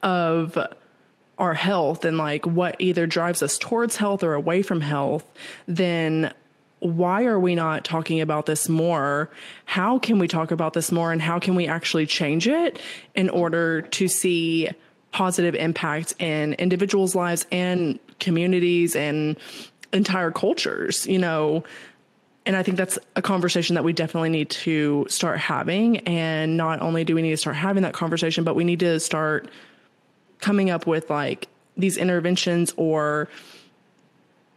[0.02, 0.58] of
[1.38, 5.24] our health and like what either drives us towards health or away from health
[5.66, 6.32] then
[6.86, 9.30] why are we not talking about this more?
[9.64, 11.12] How can we talk about this more?
[11.12, 12.80] And how can we actually change it
[13.14, 14.70] in order to see
[15.12, 19.36] positive impact in individuals' lives and communities and
[19.92, 21.06] entire cultures?
[21.06, 21.64] You know,
[22.46, 25.98] and I think that's a conversation that we definitely need to start having.
[25.98, 29.00] And not only do we need to start having that conversation, but we need to
[29.00, 29.50] start
[30.38, 33.28] coming up with like these interventions or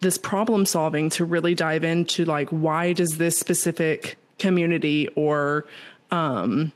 [0.02, 5.66] this problem solving to really dive into like why does this specific community or
[6.12, 6.72] um,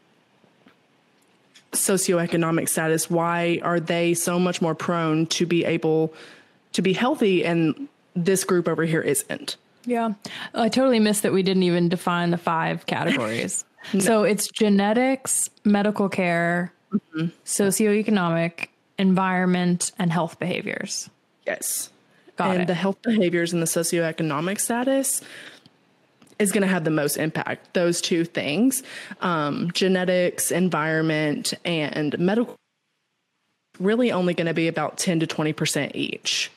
[1.72, 6.14] socioeconomic status why are they so much more prone to be able
[6.74, 9.58] to be healthy and this group over here isn't?
[9.86, 10.14] Yeah.
[10.54, 13.66] I totally missed that we didn't even define the five categories.
[13.94, 14.00] No.
[14.00, 17.28] so it's genetics medical care mm-hmm.
[17.46, 21.10] socioeconomic environment and health behaviors.
[21.46, 21.90] Yes
[22.36, 22.68] Got and it.
[22.68, 25.22] the health behaviors and the socioeconomic status
[26.40, 27.74] is going to have the most impact.
[27.74, 28.84] Those two things,
[29.22, 32.56] um, genetics, environment, and medical,
[33.80, 36.52] really only going to be about 10 to 20% each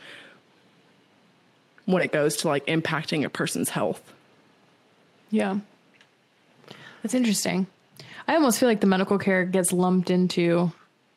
[1.85, 4.12] when it goes to like impacting a person's health.
[5.31, 5.59] Yeah.
[7.03, 7.67] That's interesting.
[8.29, 10.73] I almost feel like the medical care gets lumped into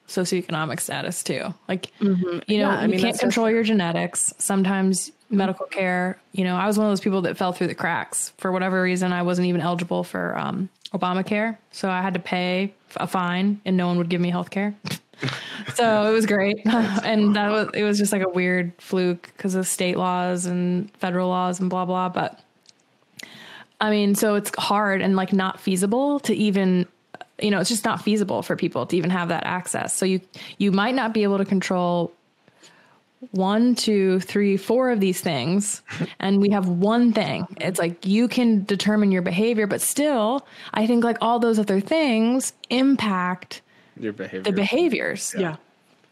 [0.10, 1.54] socioeconomic status too.
[1.68, 2.40] Like, mm-hmm.
[2.48, 4.34] you know, yeah, I you mean, can't control your genetics.
[4.38, 7.76] Sometimes medical care, you know, I was one of those people that fell through the
[7.76, 9.14] cracks for whatever reason.
[9.14, 11.58] I wasn't even eligible for um, Obamacare.
[11.72, 14.76] So I had to pay a fine and no one would give me health care.
[15.76, 16.62] so it was great.
[16.66, 20.92] and that was, it was just like a weird fluke because of state laws and
[20.98, 22.10] federal laws and blah, blah.
[22.10, 22.40] But
[23.80, 26.88] I mean, so it's hard and like not feasible to even
[27.42, 29.96] you know, it's just not feasible for people to even have that access.
[29.96, 30.22] So you
[30.58, 32.14] you might not be able to control
[33.32, 35.82] one, two, three, four of these things,
[36.20, 37.48] and we have one thing.
[37.60, 41.80] It's like you can determine your behavior, but still, I think like all those other
[41.80, 43.62] things impact
[44.00, 44.44] your behavior.
[44.44, 45.34] The behaviors.
[45.36, 45.42] Yeah.
[45.42, 45.56] yeah.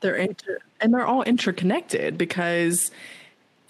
[0.01, 2.91] They're inter- and they're all interconnected because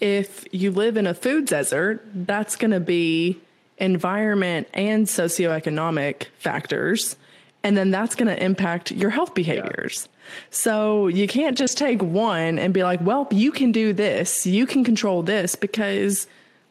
[0.00, 3.38] if you live in a food desert, that's going to be
[3.78, 7.16] environment and socioeconomic factors
[7.64, 10.08] and then that's going to impact your health behaviors.
[10.10, 10.30] Yeah.
[10.50, 14.66] So you can't just take one and be like, well, you can do this, you
[14.66, 16.26] can control this, because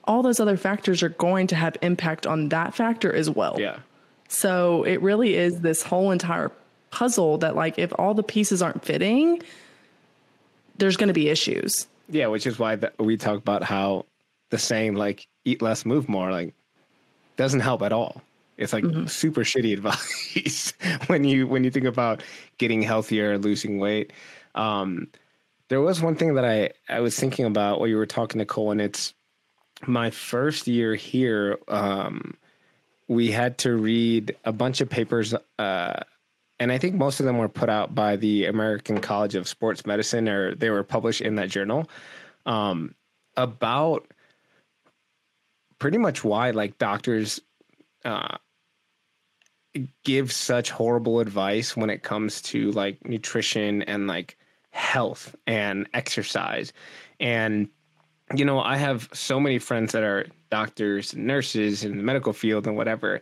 [0.06, 3.58] all those other factors are going to have impact on that factor as well.
[3.60, 3.80] Yeah.
[4.30, 6.52] So it really is this whole entire
[6.92, 9.42] puzzle that, like, if all the pieces aren't fitting,
[10.78, 11.88] there's going to be issues.
[12.10, 14.06] Yeah, which is why the, we talk about how
[14.50, 16.54] the saying, like, eat less, move more, like,
[17.36, 18.22] doesn't help at all.
[18.58, 19.06] It's like mm-hmm.
[19.06, 20.74] super shitty advice
[21.08, 22.24] when you when you think about
[22.58, 24.14] getting healthier, losing weight.
[24.56, 25.08] Um,
[25.70, 28.72] there was one thing that I I was thinking about while you were talking, Nicole,
[28.72, 29.14] and it's
[29.86, 31.60] my first year here.
[31.68, 32.36] Um,
[33.08, 36.00] we had to read a bunch of papers, uh,
[36.60, 39.86] and I think most of them were put out by the American College of Sports
[39.86, 41.90] Medicine, or they were published in that journal
[42.46, 42.96] um,
[43.36, 44.08] about
[45.80, 47.40] pretty much why like doctors
[48.04, 48.38] uh,
[50.04, 54.38] give such horrible advice when it comes to like nutrition and like
[54.72, 56.72] health and exercise.
[57.20, 57.70] And,
[58.36, 62.34] you know, I have so many friends that are doctors and nurses in the medical
[62.34, 63.22] field and whatever.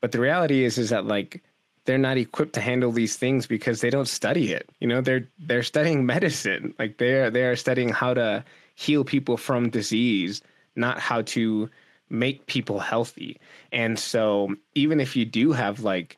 [0.00, 1.42] But the reality is, is that like
[1.84, 4.68] they're not equipped to handle these things because they don't study it.
[4.80, 6.74] You know, they're they're studying medicine.
[6.78, 10.42] Like they're they're studying how to heal people from disease,
[10.76, 11.70] not how to
[12.10, 13.38] make people healthy.
[13.72, 16.16] And so even if you do have like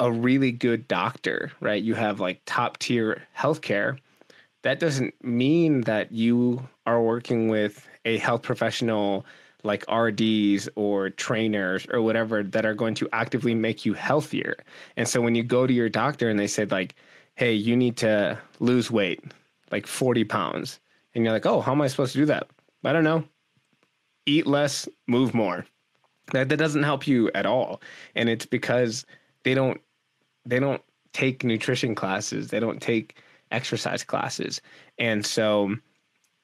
[0.00, 1.82] a really good doctor, right?
[1.82, 3.98] You have like top tier healthcare.
[4.62, 9.26] That doesn't mean that you are working with a health professional
[9.62, 14.56] like RDs or trainers or whatever that are going to actively make you healthier.
[14.96, 16.94] And so when you go to your doctor and they said like,
[17.34, 19.22] "Hey, you need to lose weight,
[19.70, 20.80] like 40 pounds."
[21.14, 22.48] And you're like, "Oh, how am I supposed to do that?"
[22.84, 23.24] I don't know.
[24.26, 25.66] Eat less, move more.
[26.32, 27.80] That that doesn't help you at all.
[28.14, 29.04] And it's because
[29.44, 29.80] they don't
[30.44, 32.48] they don't take nutrition classes.
[32.48, 33.18] They don't take
[33.50, 34.60] exercise classes.
[34.98, 35.76] And so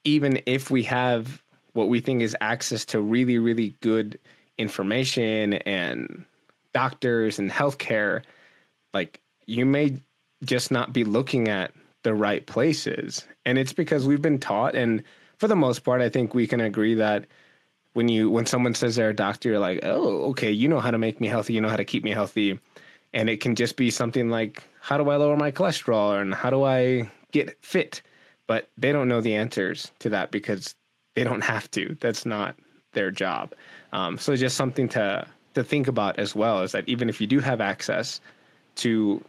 [0.05, 4.19] even if we have what we think is access to really, really good
[4.59, 6.25] information and
[6.73, 8.23] doctors and healthcare,
[8.95, 10.01] like you may
[10.45, 13.27] just not be looking at the right places.
[13.45, 15.03] And it's because we've been taught, and
[15.39, 17.27] for the most part, I think we can agree that
[17.97, 20.91] when you when someone says they're a doctor, you're like, oh, okay, you know how
[20.91, 22.61] to make me healthy, you know how to keep me healthy.
[23.15, 26.51] And it can just be something like, how do I lower my cholesterol and how
[26.51, 28.03] do I get fit?
[28.47, 30.75] But they don't know the answers to that because
[31.15, 31.97] they don't have to.
[31.99, 32.55] That's not
[32.93, 33.55] their job.
[33.95, 37.27] Um, so just something to to think about as well is that even if you
[37.27, 38.21] do have access
[38.75, 39.25] to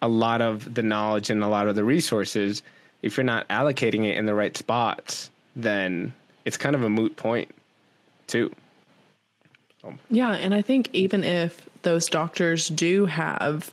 [0.00, 2.62] a lot of the knowledge and a lot of the resources,
[3.02, 6.14] if you're not allocating it in the right spots, then
[6.46, 7.54] it's kind of a moot point
[8.26, 8.52] too.
[10.10, 13.72] Yeah, and I think even if those doctors do have,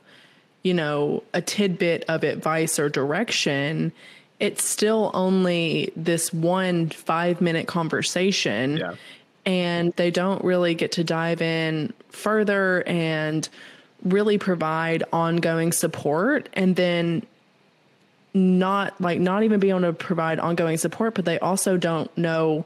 [0.64, 3.92] you know, a tidbit of advice or direction,
[4.40, 8.78] it's still only this one five minute conversation.
[8.78, 8.96] Yeah.
[9.46, 13.48] And they don't really get to dive in further and
[14.04, 16.50] really provide ongoing support.
[16.54, 17.24] And then
[18.34, 22.66] not like not even be able to provide ongoing support, but they also don't know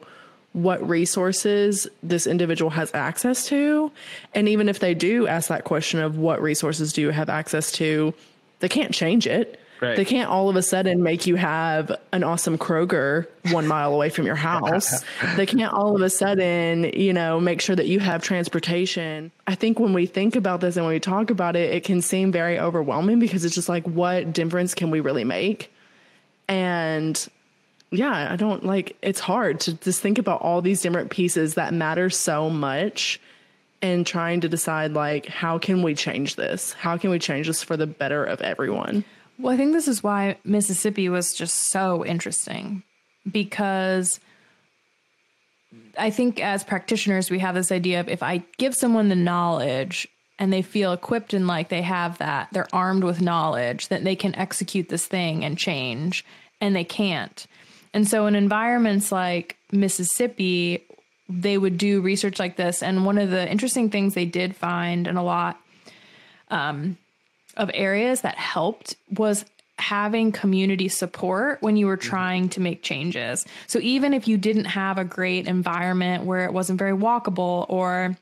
[0.54, 3.92] what resources this individual has access to.
[4.34, 7.72] And even if they do ask that question of what resources do you have access
[7.74, 8.14] to,
[8.60, 9.60] they can't change it.
[9.82, 9.98] Right.
[9.98, 14.10] They can't all of a sudden make you have an awesome Kroger one mile away
[14.10, 15.04] from your house.
[15.36, 19.32] they can't all of a sudden, you know, make sure that you have transportation.
[19.46, 22.02] I think when we think about this and when we talk about it, it can
[22.02, 25.74] seem very overwhelming because it's just like, what difference can we really make?
[26.48, 27.28] And
[27.94, 31.74] yeah, I don't like it's hard to just think about all these different pieces that
[31.74, 33.20] matter so much
[33.82, 36.74] and trying to decide like how can we change this?
[36.74, 39.06] How can we change this for the better of everyone?
[39.38, 42.84] Well, I think this is why Mississippi was just so interesting
[43.30, 44.20] because
[45.98, 50.08] I think as practitioners, we have this idea of if I give someone the knowledge
[50.40, 54.16] and they feel equipped and like they have that, they're armed with knowledge that they
[54.16, 56.26] can execute this thing and change,
[56.60, 57.46] and they can't.
[57.94, 60.84] And so, in environments like Mississippi,
[61.30, 62.84] they would do research like this.
[62.84, 65.60] And one of the interesting things they did find, and a lot
[66.50, 66.98] um,
[67.56, 69.46] of areas that helped was
[69.80, 72.10] having community support when you were mm-hmm.
[72.10, 73.46] trying to make changes.
[73.68, 78.16] So even if you didn't have a great environment where it wasn't very walkable or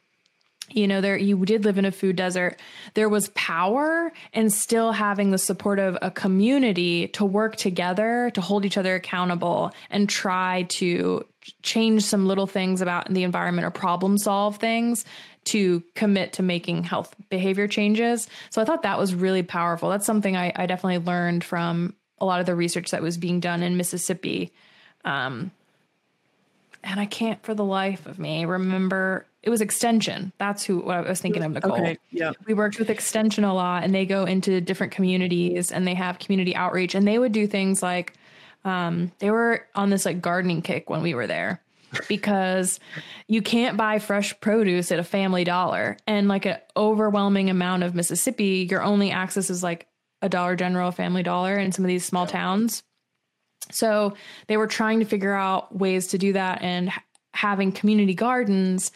[0.74, 2.60] you know there you did live in a food desert
[2.94, 8.42] there was power and still having the support of a community to work together to
[8.42, 11.26] hold each other accountable and try to
[11.64, 15.06] change some little things about the environment or problem solve things
[15.44, 18.28] to commit to making health behavior changes.
[18.52, 19.90] So I thought that was really powerful.
[19.90, 23.40] That's something I, I definitely learned from a lot of the research that was being
[23.40, 24.54] done in Mississippi.
[25.04, 25.52] Um,
[26.84, 30.32] and I can't for the life of me remember it was extension.
[30.38, 31.74] That's who what I was thinking of Nicole.
[31.74, 32.32] Okay, yeah.
[32.46, 36.20] We worked with extension a lot and they go into different communities and they have
[36.20, 38.14] community outreach and they would do things like
[38.66, 41.62] um, they were on this like gardening kick when we were there
[42.08, 42.80] because
[43.28, 45.98] you can't buy fresh produce at a family dollar.
[46.06, 49.88] And like an overwhelming amount of Mississippi, your only access is like
[50.22, 52.84] a Dollar General, a Family Dollar in some of these small towns.
[53.72, 56.92] So they were trying to figure out ways to do that and
[57.34, 58.92] having community gardens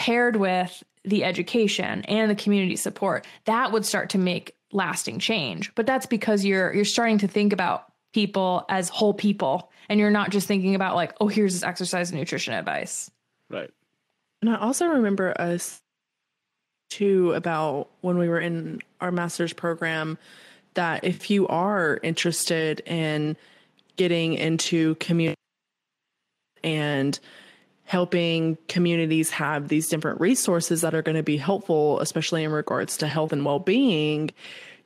[0.00, 5.74] paired with the education and the community support that would start to make lasting change.
[5.74, 7.84] But that's because you're you're starting to think about
[8.14, 12.10] people as whole people and you're not just thinking about like oh here's this exercise
[12.10, 13.10] and nutrition advice.
[13.50, 13.70] Right.
[14.40, 15.82] And i also remember us
[16.88, 20.16] too about when we were in our master's program
[20.74, 23.36] that if you are interested in
[23.96, 25.36] getting into community
[26.64, 27.20] and
[27.90, 32.96] helping communities have these different resources that are going to be helpful, especially in regards
[32.96, 34.30] to health and well being,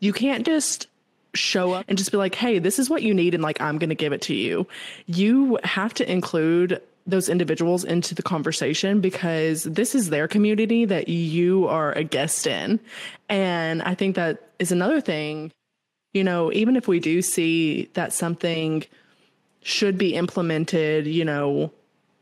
[0.00, 0.86] you can't just
[1.34, 3.76] show up and just be like, hey, this is what you need, and like, I'm
[3.76, 4.66] going to give it to you.
[5.04, 11.06] You have to include those individuals into the conversation because this is their community that
[11.06, 12.80] you are a guest in.
[13.28, 15.52] And I think that is another thing,
[16.14, 18.82] you know, even if we do see that something
[19.62, 21.70] should be implemented, you know,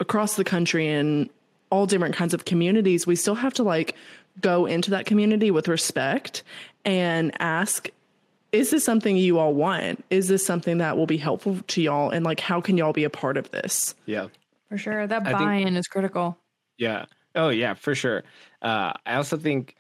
[0.03, 1.31] across the country and
[1.71, 3.97] all different kinds of communities, we still have to like
[4.41, 6.43] go into that community with respect
[6.85, 7.89] and ask
[8.53, 10.05] is this something you all want?
[10.11, 12.11] Is this something that will be helpful to y'all?
[12.11, 13.95] And like, how can y'all be a part of this?
[14.05, 14.27] Yeah.
[14.69, 15.07] For sure.
[15.07, 16.37] That buy-in is critical.
[16.77, 17.07] Yeah.
[17.35, 18.25] Oh yeah, for sure.
[18.61, 19.75] Uh, I also think,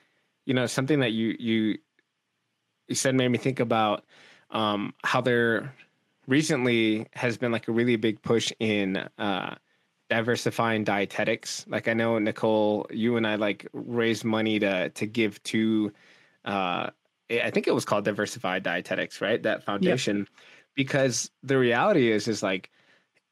[0.47, 1.79] you know, something that you you
[2.89, 4.05] you said made me think about
[4.51, 5.75] um, how there
[6.27, 9.55] recently has been like a really big push in uh,
[10.13, 11.65] diversifying dietetics.
[11.67, 15.91] Like I know Nicole, you and I like raised money to to give to.
[16.45, 16.91] Uh,
[17.31, 19.43] I think it was called Diversified Dietetics, right?
[19.43, 20.29] That foundation,
[20.75, 22.71] because the reality is, is like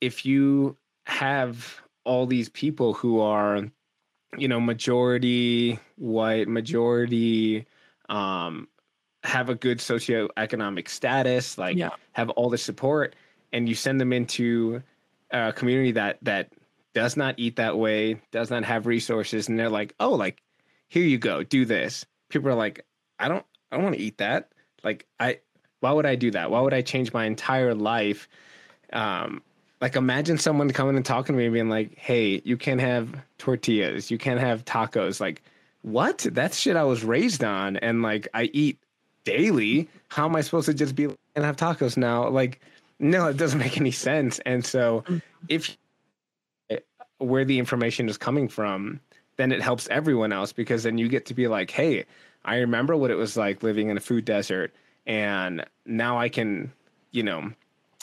[0.01, 0.75] if you
[1.05, 3.69] have all these people who are
[4.39, 7.67] you know majority white majority
[8.09, 8.69] um
[9.25, 11.91] have a good socioeconomic status like Yeah.
[12.13, 13.17] have all the support
[13.53, 14.81] and you send them into
[15.33, 16.53] a community that that
[16.95, 20.43] does not eat that way does not have resources and they're like oh like
[20.91, 22.05] here you go do this.
[22.29, 22.85] People are like
[23.19, 24.51] i don't i don't want to eat that.
[24.85, 25.39] Like i
[25.81, 26.51] why would i do that?
[26.51, 28.29] Why would i change my entire life?
[28.93, 29.43] Um
[29.81, 33.15] like imagine someone coming and talking to me and being like hey you can't have
[33.39, 34.11] tortillas.
[34.11, 35.21] You can't have tacos.
[35.21, 35.43] Like
[35.83, 36.27] what?
[36.31, 38.79] That's shit i was raised on and like i eat
[39.25, 39.89] daily.
[40.09, 41.05] How am i supposed to just be
[41.37, 42.29] and have tacos now?
[42.29, 42.61] Like
[42.99, 44.41] no it doesn't make any sense.
[44.41, 45.05] And so
[45.49, 45.77] if
[47.21, 49.01] where the information is coming from
[49.37, 52.05] then it helps everyone else because then you get to be like hey
[52.45, 54.75] i remember what it was like living in a food desert
[55.07, 56.73] and now i can
[57.13, 57.51] you know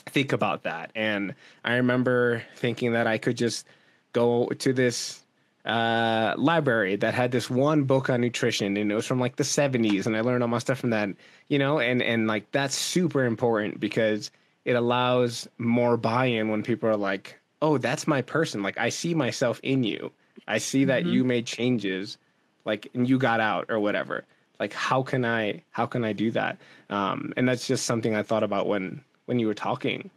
[0.09, 0.91] think about that.
[0.95, 3.65] And I remember thinking that I could just
[4.13, 5.23] go to this
[5.65, 9.43] uh, library that had this one book on nutrition, and it was from like the
[9.43, 11.09] 70s, and I learned all my stuff from that.
[11.47, 14.31] You know, and and like that's super important because
[14.65, 18.63] it allows more buy-in when people are like, "Oh, that's my person.
[18.63, 20.11] Like I see myself in you.
[20.47, 22.17] I see that you made changes,
[22.65, 24.25] like and you got out or whatever."
[24.59, 26.57] Like how can I how can I do that?
[26.89, 30.09] Um, and that's just something I thought about when when you were talking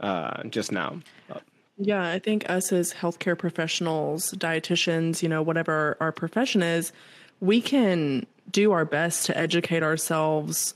[0.00, 1.00] uh, just now.
[1.78, 6.90] Yeah, I think us as healthcare professionals, dietitians, you know, whatever our profession is,
[7.40, 10.74] we can do our best to educate ourselves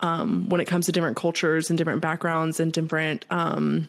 [0.00, 3.88] um, when it comes to different cultures and different backgrounds and different, um,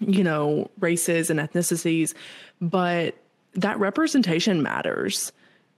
[0.00, 2.14] you know, races and ethnicities.
[2.60, 3.16] But
[3.54, 5.32] that representation matters.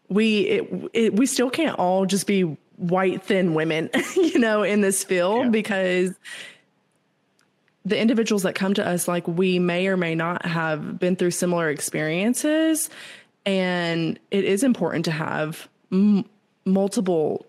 [0.09, 2.43] We it, it, we still can't all just be
[2.77, 5.51] white thin women, you know, in this field Yeah.
[5.51, 6.15] because
[7.85, 11.31] the individuals that come to us like we may or may not have been through
[11.31, 12.91] similar experiences
[13.47, 16.25] and it is important to have m-
[16.67, 17.47] multiple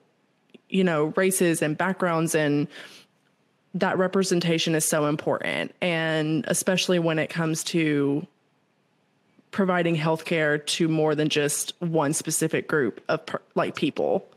[0.69, 2.67] you know races and backgrounds and
[3.73, 8.25] that representation is so important and especially when it comes to
[9.51, 14.27] providing healthcare to more than just one specific group of per- like people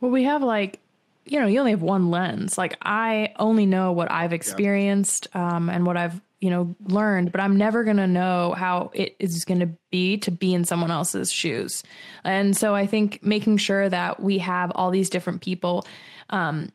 [0.00, 0.80] Well, we have like,
[1.24, 2.58] you know, you only have one lens.
[2.58, 7.40] Like I only know what I've experienced um, and what I've, you know, learned, but
[7.40, 10.90] I'm never going to know how it is going to be to be in someone
[10.90, 11.82] else's shoes.
[12.22, 15.86] And so I think making sure that we have all these different people
[16.28, 16.70] um,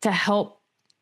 [0.00, 0.55] to help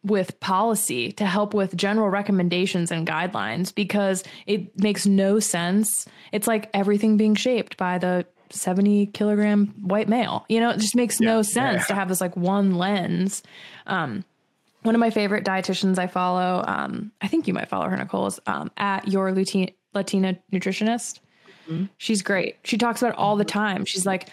[0.04, 6.06] with policy, to help with general recommendations and guidelines, because it makes no sense.
[6.30, 10.44] It's like everything being shaped by the 70 kilogram white male.
[10.48, 13.42] You know, it just makes no sense to have this like one lens.
[13.86, 14.24] Um,
[14.82, 18.26] one of my favorite dietitians I follow, um, I think you might follow her, Nicole,
[18.26, 21.20] is um, at your Latina, Latina nutritionist.
[21.96, 22.56] She's great.
[22.64, 23.86] She talks about it all the time.
[23.86, 24.28] She's like,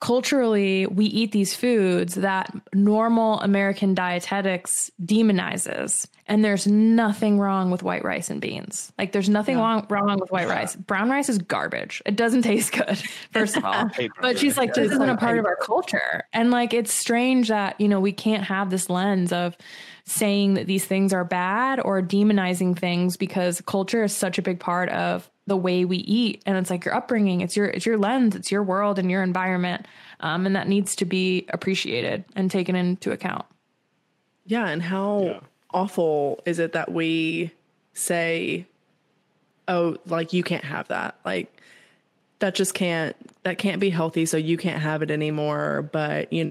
[0.00, 6.06] culturally, we eat these foods that normal American dietetics demonizes.
[6.26, 8.92] And there's nothing wrong with white rice and beans.
[8.98, 10.74] Like, there's nothing wrong, wrong with white rice.
[10.74, 12.02] Brown rice is garbage.
[12.06, 12.98] It doesn't taste good,
[13.32, 13.90] first of all.
[14.20, 16.24] but she's like, this isn't a part of our culture.
[16.32, 19.56] And like, it's strange that, you know, we can't have this lens of
[20.04, 24.60] saying that these things are bad or demonizing things because culture is such a big
[24.60, 27.98] part of the way we eat and it's like your upbringing it's your it's your
[27.98, 29.84] lens it's your world and your environment
[30.20, 33.44] um, and that needs to be appreciated and taken into account
[34.46, 35.40] Yeah, and how Yeah.
[35.74, 37.50] awful is it that we
[37.94, 38.66] say
[39.68, 41.16] oh, like you can't have that.
[41.24, 41.60] Like
[42.40, 45.88] that just can't that can't be healthy, so you can't have it anymore.
[45.92, 46.50] But you know,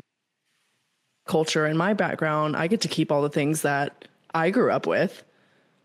[1.28, 4.88] culture and my background, I get to keep all the things that I grew up
[4.88, 5.24] with.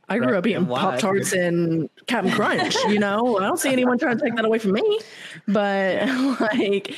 [0.08, 0.66] I grew up eating?
[0.66, 3.38] Pop Tarts and Captain Crunch, you know?
[3.38, 5.00] I don't see anyone trying to take that away from me.
[5.48, 6.08] But
[6.40, 6.94] like,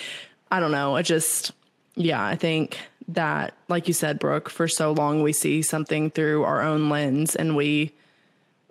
[0.50, 0.96] I don't know.
[0.96, 1.52] I just,
[1.94, 2.78] yeah, I think
[3.08, 7.36] that, like you said, Brooke, for so long we see something through our own lens
[7.36, 7.92] and we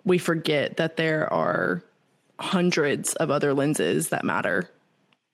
[0.04, 1.82] we forget that there are
[2.38, 4.70] hundreds of other lenses that matter.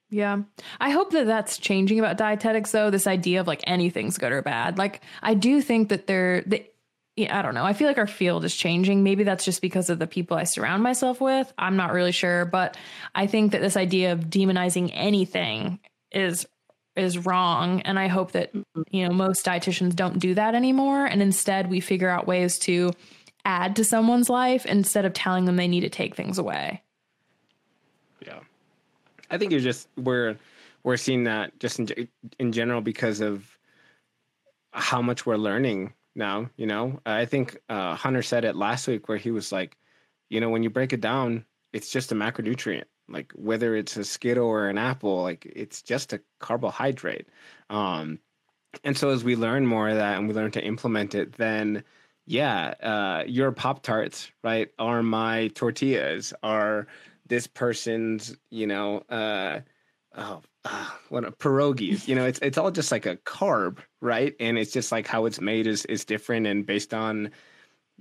[0.09, 0.43] Yeah.
[0.81, 4.43] I hope that that's changing about dietetics though, this idea of like anything's good or
[4.43, 4.79] bad.
[4.79, 6.65] Like I do think that they're the
[7.17, 7.65] yeah, I don't know.
[7.65, 9.03] I feel like our field is changing.
[9.03, 11.53] Maybe that's just because of the people I surround myself with.
[11.59, 12.77] I'm not really sure, but
[13.15, 15.79] I think that this idea of demonizing anything
[16.11, 16.47] is
[16.95, 18.53] is wrong and I hope that
[18.91, 22.93] you know most dietitians don't do that anymore and instead we figure out ways to
[23.47, 26.83] add to someone's life instead of telling them they need to take things away.
[28.27, 28.41] Yeah,
[29.31, 30.37] I think you're just we're
[30.83, 32.09] we're seeing that just in
[32.39, 33.59] in general because of
[34.73, 36.51] how much we're learning now.
[36.57, 39.77] You know, I think uh, Hunter said it last week where he was like,
[40.29, 42.85] you know, when you break it down, it's just a macronutrient.
[43.09, 47.29] Like whether it's a Skittle or an apple, like it's just a carbohydrate.
[47.69, 48.19] Um,
[48.85, 51.85] and so as we learn more of that and we learn to implement it, then
[52.27, 56.87] yeah, uh, your Pop Tarts, right, are my tortillas, are
[57.27, 59.61] this person's, you know, uh,
[60.17, 62.07] oh, uh, what a pierogies.
[62.07, 64.35] You know, it's it's all just like a carb, right?
[64.41, 67.31] And it's just like how it's made is is different and based on,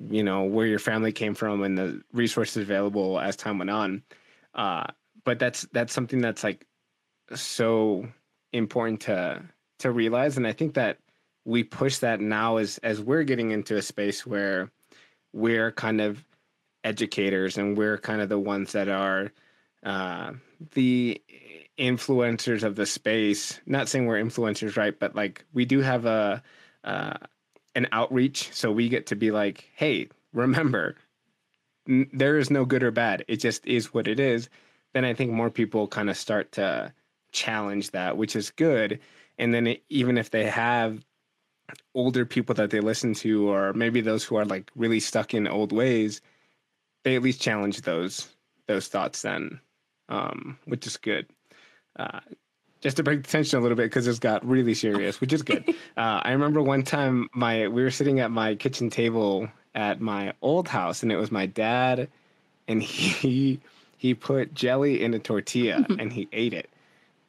[0.10, 4.04] you know, where your family came from and the resources available as time went on.
[4.54, 4.86] Uh,
[5.24, 6.66] but that's that's something that's like
[7.34, 8.08] so
[8.54, 9.42] important to
[9.80, 10.98] to realize, and I think that
[11.46, 14.72] we push that now as as we're getting into a space where
[15.34, 16.24] we're kind of
[16.84, 19.32] educators and we're kind of the ones that are
[19.84, 20.34] uh,
[20.74, 21.22] the
[21.78, 23.60] influencers of the space.
[23.66, 24.98] Not saying we're influencers, right?
[24.98, 26.44] But like we do have a
[26.84, 27.18] uh,
[27.76, 30.96] an outreach, so we get to be like, hey, remember,
[31.88, 33.24] n- there is no good or bad.
[33.28, 34.50] It just is what it is.
[34.94, 36.94] Then I think more people kind of start to
[37.32, 39.00] challenge that, which is good.
[39.38, 41.06] And then it, even if they have
[41.96, 45.48] older people that they listen to, or maybe those who are like really stuck in
[45.48, 46.22] old ways,
[47.04, 48.28] they at least challenge those
[48.68, 49.60] those thoughts then,
[50.10, 51.28] um, which is good.
[51.96, 52.20] Uh,
[52.82, 55.44] just to break the tension a little bit because it's got really serious, which is
[55.44, 55.64] good.
[55.98, 60.34] uh, I remember one time my we were sitting at my kitchen table at my
[60.42, 62.10] old house, and it was my dad,
[62.68, 63.60] and he
[63.98, 66.70] he put jelly in a tortilla and he ate it,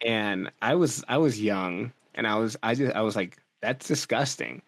[0.00, 3.86] and I was I was young, and I was I just I was like that's
[3.86, 4.62] disgusting.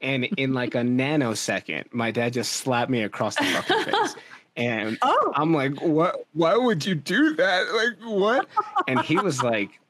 [0.00, 4.14] And in like a nanosecond, my dad just slapped me across the fucking face.
[4.58, 5.32] And Oh.
[5.36, 6.16] I'm like, what?
[6.34, 7.72] Why would you do that?
[7.72, 8.48] Like, what?
[8.88, 9.80] And he was like,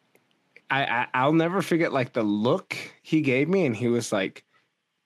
[0.71, 4.45] I, I I'll never forget like the look he gave me, and he was like,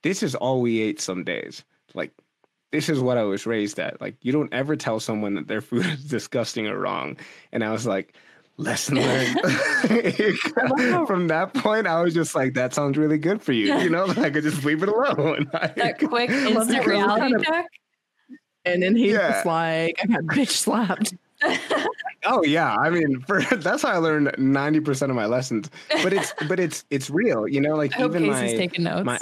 [0.03, 1.63] "This is all we ate some days.
[1.95, 2.11] Like,
[2.73, 4.01] this is what I was raised at.
[4.01, 7.17] Like, you don't ever tell someone that their food is disgusting or wrong."
[7.53, 8.17] And I was like,
[8.57, 9.39] "Lesson learned."
[11.07, 14.07] From that point, I was just like, "That sounds really good for you." You know,
[14.07, 15.49] like I could just leave it alone.
[15.53, 17.67] That quick instant reality check.
[18.65, 19.33] And then he's Yeah.
[19.33, 21.15] just like, I got bitch slapped.
[22.25, 25.69] Oh yeah, I mean, for, that's how I learned ninety percent of my lessons.
[26.05, 27.75] But it's but it's it's real, you know.
[27.75, 29.05] Like I hope even Casey's my taking notes.
[29.05, 29.19] my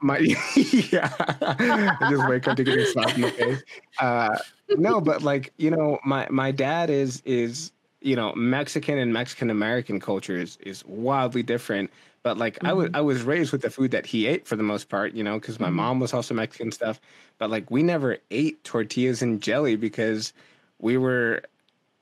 [0.00, 0.18] my
[0.56, 3.62] yeah, I just wake up to getting slapped in the face.
[3.98, 4.36] Uh,
[4.68, 9.50] no, but like you know, my my dad is is you know Mexican and Mexican
[9.50, 11.90] American culture is is wildly different.
[12.22, 12.96] But like I was mm-hmm.
[12.96, 15.38] I was raised with the food that he ate for the most part, you know,
[15.38, 15.76] because my mm-hmm.
[15.76, 17.00] mom was also Mexican stuff.
[17.38, 20.32] But like we never ate tortillas and jelly because
[20.78, 21.42] we were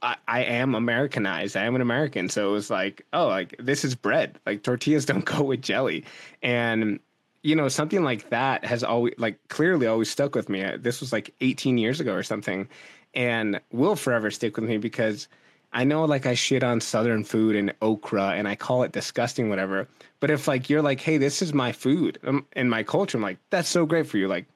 [0.03, 1.57] I, I am Americanized.
[1.57, 2.29] I am an American.
[2.29, 4.39] So it was like, oh, like this is bread.
[4.47, 6.05] Like tortillas don't go with jelly.
[6.43, 7.01] And
[7.43, 10.77] you know, something like that has always like clearly always stuck with me.
[10.79, 12.69] This was like 18 years ago or something
[13.15, 15.29] and will forever stick with me because
[15.73, 19.49] I know like I shit on southern food and okra and I call it disgusting
[19.49, 19.89] whatever.
[20.19, 23.23] But if like you're like, "Hey, this is my food." Um, in my culture, I'm
[23.23, 24.47] like, "That's so great for you." Like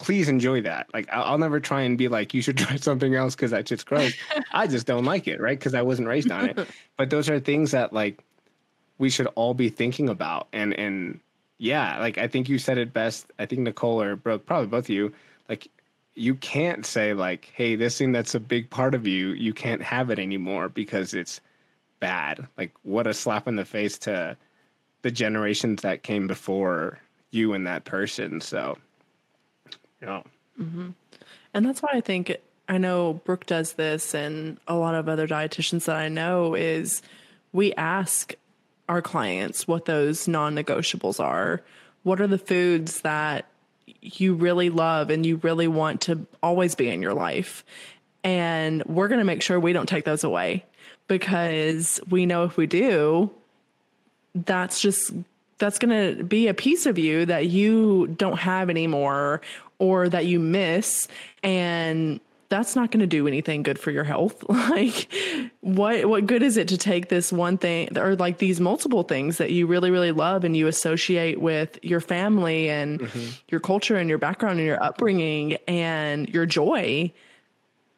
[0.00, 0.88] please enjoy that.
[0.92, 3.68] Like I'll, I'll never try and be like, you should try something else because that
[3.68, 4.14] shit's gross.
[4.50, 5.58] I just don't like it, right?
[5.58, 6.58] Because I wasn't raised on it.
[6.96, 8.22] But those are things that like
[8.98, 10.48] we should all be thinking about.
[10.52, 11.20] And and
[11.58, 13.26] yeah, like I think you said it best.
[13.38, 15.12] I think Nicole or Brooke, probably both of you,
[15.48, 15.68] like
[16.14, 19.82] you can't say like, hey, this thing that's a big part of you, you can't
[19.82, 21.40] have it anymore because it's
[22.00, 22.46] bad.
[22.58, 24.36] Like what a slap in the face to
[25.02, 26.98] the generations that came before
[27.30, 28.40] you and that person.
[28.40, 28.76] So
[30.02, 30.22] yeah.
[30.60, 30.90] mm-hmm.
[31.54, 32.36] And that's why I think
[32.68, 37.02] I know Brooke does this and a lot of other dietitians that I know is
[37.52, 38.34] we ask
[38.88, 41.62] our clients what those non-negotiables are.
[42.02, 43.46] What are the foods that
[44.02, 47.64] you really love and you really want to always be in your life?
[48.22, 50.64] And we're going to make sure we don't take those away
[51.08, 53.30] because we know if we do,
[54.34, 55.12] that's just
[55.58, 59.42] that's going to be a piece of you that you don't have anymore
[59.78, 61.06] or that you miss
[61.42, 62.20] and
[62.50, 64.44] that's not going to do anything good for your health.
[64.70, 65.08] Like
[65.60, 69.38] what what good is it to take this one thing or like these multiple things
[69.38, 73.30] that you really really love and you associate with your family and mm-hmm.
[73.48, 77.12] your culture and your background and your upbringing and your joy?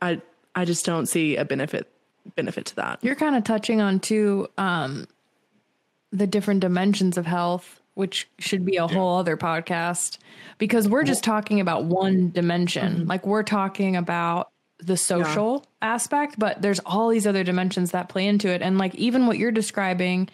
[0.00, 0.22] I
[0.54, 1.90] i just don't see a benefit
[2.36, 3.00] benefit to that.
[3.02, 5.06] You're kind of touching on two um
[6.10, 8.92] the different dimensions of health which should be a yeah.
[8.92, 10.18] whole other podcast
[10.58, 12.94] because we're just talking about one dimension.
[12.94, 13.08] Mm-hmm.
[13.08, 15.94] Like we're talking about the social yeah.
[15.94, 18.62] aspect, but there's all these other dimensions that play into it.
[18.62, 20.28] And like even what you're describing,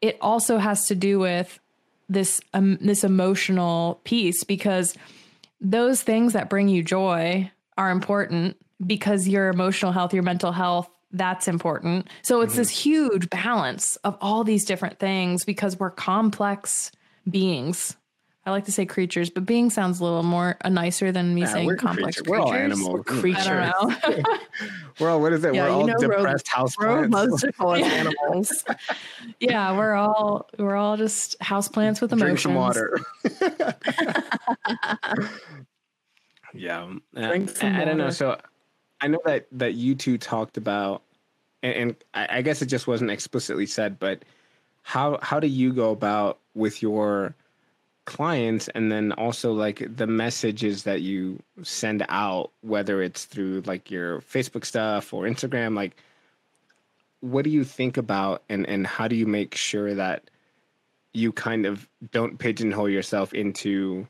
[0.00, 1.58] it also has to do with
[2.08, 4.96] this um, this emotional piece because
[5.60, 10.88] those things that bring you joy are important because your emotional health, your mental health
[11.12, 12.08] that's important.
[12.22, 12.60] So it's mm-hmm.
[12.60, 16.92] this huge balance of all these different things because we're complex
[17.28, 17.96] beings.
[18.46, 21.40] I like to say creatures, but being sounds a little more uh, nicer than me
[21.40, 22.30] yeah, saying we're complex creatures.
[22.30, 22.92] We're all animals.
[22.92, 23.44] We're creatures.
[23.48, 24.24] I don't know.
[25.00, 25.52] we're all what is it?
[25.52, 26.78] Yeah, we're all know, depressed houseplants.
[26.78, 28.64] We're most as animals.
[29.40, 32.20] yeah, we're all we're all just houseplants with emotions.
[32.20, 33.00] Drink some water.
[36.54, 38.10] yeah, Drink some I, I don't know.
[38.10, 38.38] So
[39.00, 41.02] I know that that you two talked about
[41.62, 44.24] and, and I, I guess it just wasn't explicitly said, but
[44.82, 47.34] how how do you go about with your
[48.04, 53.90] clients and then also like the messages that you send out whether it's through like
[53.90, 55.74] your facebook stuff or instagram?
[55.74, 55.96] Like
[57.20, 60.30] what do you think about and and how do you make sure that
[61.12, 64.06] you kind of don't pigeonhole yourself into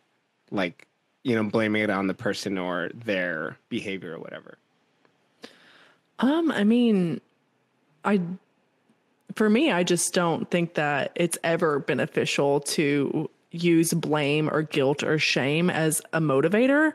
[0.51, 0.87] like
[1.23, 4.59] you know blaming it on the person or their behavior or whatever
[6.19, 7.21] um i mean
[8.05, 8.21] I
[9.37, 15.03] for me, I just don't think that it's ever beneficial to use blame or guilt
[15.03, 16.95] or shame as a motivator.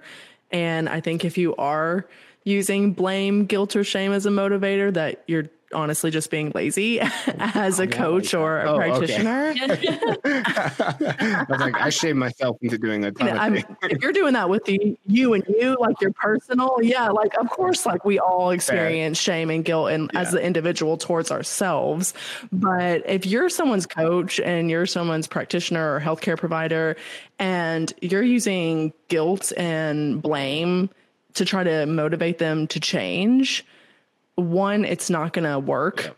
[0.51, 2.07] And I think if you are
[2.43, 6.99] using blame, guilt, or shame as a motivator, that you're honestly just being lazy
[7.39, 9.53] as a oh, coach or a oh, practitioner.
[9.71, 9.87] Okay.
[10.25, 13.77] I was like, I shame myself into doing a ton of things.
[13.83, 17.49] If you're doing that with the, you and you, like your personal, yeah, like of
[17.49, 19.35] course, like we all experience Fair.
[19.35, 20.21] shame and guilt and yeah.
[20.21, 22.13] as the individual towards ourselves.
[22.51, 26.95] But if you're someone's coach and you're someone's practitioner or healthcare provider
[27.39, 30.89] and you're using guilt and blame
[31.33, 33.65] to try to motivate them to change,
[34.41, 36.03] one, it's not going to work.
[36.03, 36.11] Yeah.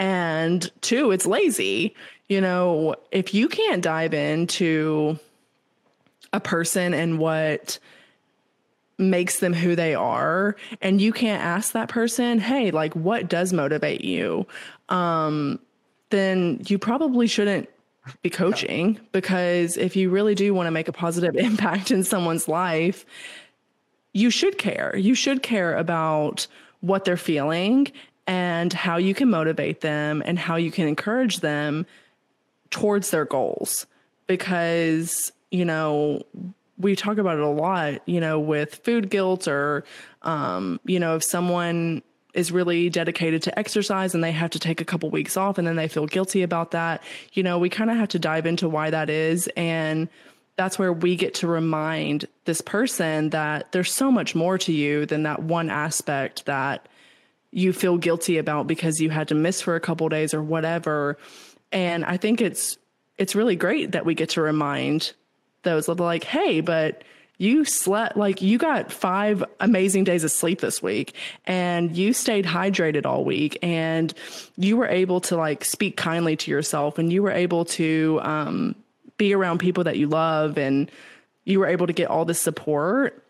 [0.00, 1.94] And two, it's lazy.
[2.28, 5.18] You know, if you can't dive into
[6.32, 7.78] a person and what
[8.98, 13.52] makes them who they are and you can't ask that person hey like what does
[13.52, 14.44] motivate you
[14.88, 15.58] um
[16.10, 17.68] then you probably shouldn't
[18.22, 22.48] be coaching because if you really do want to make a positive impact in someone's
[22.48, 23.06] life
[24.14, 26.48] you should care you should care about
[26.80, 27.90] what they're feeling
[28.26, 31.86] and how you can motivate them and how you can encourage them
[32.70, 33.86] towards their goals.
[34.26, 36.22] Because, you know,
[36.78, 39.84] we talk about it a lot, you know, with food guilt or,
[40.22, 42.02] um, you know, if someone
[42.34, 45.66] is really dedicated to exercise and they have to take a couple weeks off and
[45.66, 47.02] then they feel guilty about that,
[47.32, 50.08] you know, we kind of have to dive into why that is and
[50.58, 55.06] that's where we get to remind this person that there's so much more to you
[55.06, 56.88] than that one aspect that
[57.52, 61.16] you feel guilty about because you had to miss for a couple days or whatever.
[61.70, 62.76] And I think it's
[63.18, 65.12] it's really great that we get to remind
[65.62, 67.04] those of like, hey, but
[67.38, 72.44] you slept like you got five amazing days of sleep this week and you stayed
[72.44, 74.12] hydrated all week and
[74.56, 78.74] you were able to like speak kindly to yourself and you were able to um,
[79.18, 80.90] be around people that you love and
[81.44, 83.22] you were able to get all this support.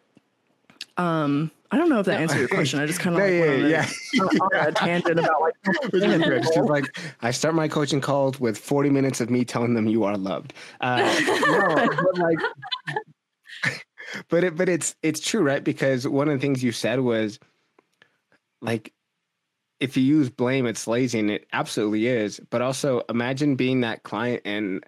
[0.97, 2.23] Um, I don't know if that no.
[2.23, 2.81] answered your question.
[2.81, 4.23] I just kind of like yeah, yeah, yeah.
[4.41, 5.55] on a tangent about like.
[6.45, 6.85] She's like,
[7.21, 10.55] I start my coaching calls with 40 minutes of me telling them you are loved.
[10.81, 10.99] Uh,
[11.47, 12.39] no, but like,
[14.29, 15.63] but it, but it's it's true, right?
[15.63, 17.39] Because one of the things you said was,
[18.63, 18.93] like,
[19.79, 22.41] if you use blame, it's lazy, and it absolutely is.
[22.51, 24.83] But also, imagine being that client and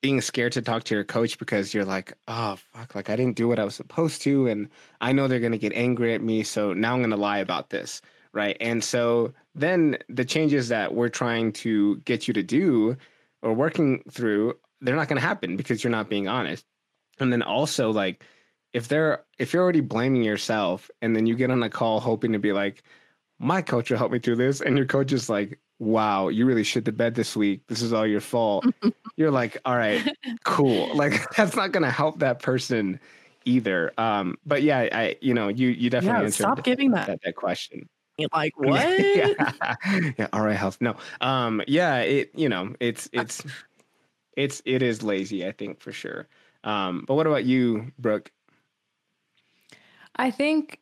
[0.00, 3.36] being scared to talk to your coach because you're like, oh fuck, like I didn't
[3.36, 4.68] do what I was supposed to, and
[5.00, 8.00] I know they're gonna get angry at me, so now I'm gonna lie about this,
[8.32, 8.56] right?
[8.60, 12.96] And so then the changes that we're trying to get you to do
[13.42, 16.64] or working through, they're not gonna happen because you're not being honest.
[17.18, 18.24] And then also like
[18.72, 22.32] if they're if you're already blaming yourself and then you get on a call hoping
[22.32, 22.82] to be like,
[23.38, 26.62] my coach will help me through this, and your coach is like, wow, you really
[26.62, 27.66] shit the bed this week.
[27.66, 28.64] This is all your fault.
[29.16, 30.06] You're like, all right,
[30.44, 30.90] cool.
[30.94, 33.00] Like that's not gonna help that person
[33.44, 33.92] either.
[33.98, 37.06] Um, but yeah, I you know, you you definitely Yeah, answered stop giving that.
[37.08, 37.88] that, that question.
[38.32, 38.86] Like what?
[38.98, 39.74] yeah.
[40.18, 40.78] yeah, all right, health.
[40.80, 40.96] No.
[41.20, 43.42] Um, yeah, it you know, it's it's
[44.36, 46.28] it's it is lazy, I think for sure.
[46.64, 48.30] Um, but what about you, Brooke?
[50.16, 50.80] I think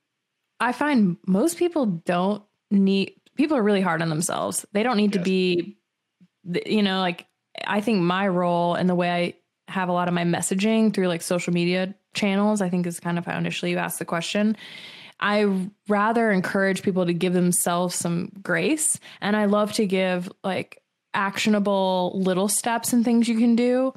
[0.60, 4.66] I find most people don't need people are really hard on themselves.
[4.72, 5.78] They don't need to be
[6.66, 7.26] you know like
[7.66, 11.08] I think my role and the way I have a lot of my messaging through
[11.08, 14.56] like social media channels I think is kind of how initially you asked the question.
[15.20, 20.82] I rather encourage people to give themselves some grace and I love to give like
[21.12, 23.92] actionable little steps and things you can do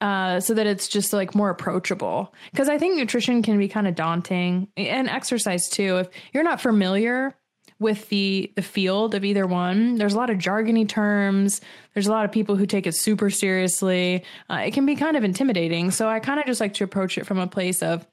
[0.00, 2.34] uh, so that it's just like more approachable.
[2.52, 5.98] Because I think nutrition can be kind of daunting and exercise too.
[5.98, 7.34] If you're not familiar
[7.80, 11.60] with the the field of either one, there's a lot of jargony terms.
[11.94, 14.22] There's a lot of people who take it super seriously.
[14.48, 15.90] Uh, it can be kind of intimidating.
[15.90, 18.06] So I kind of just like to approach it from a place of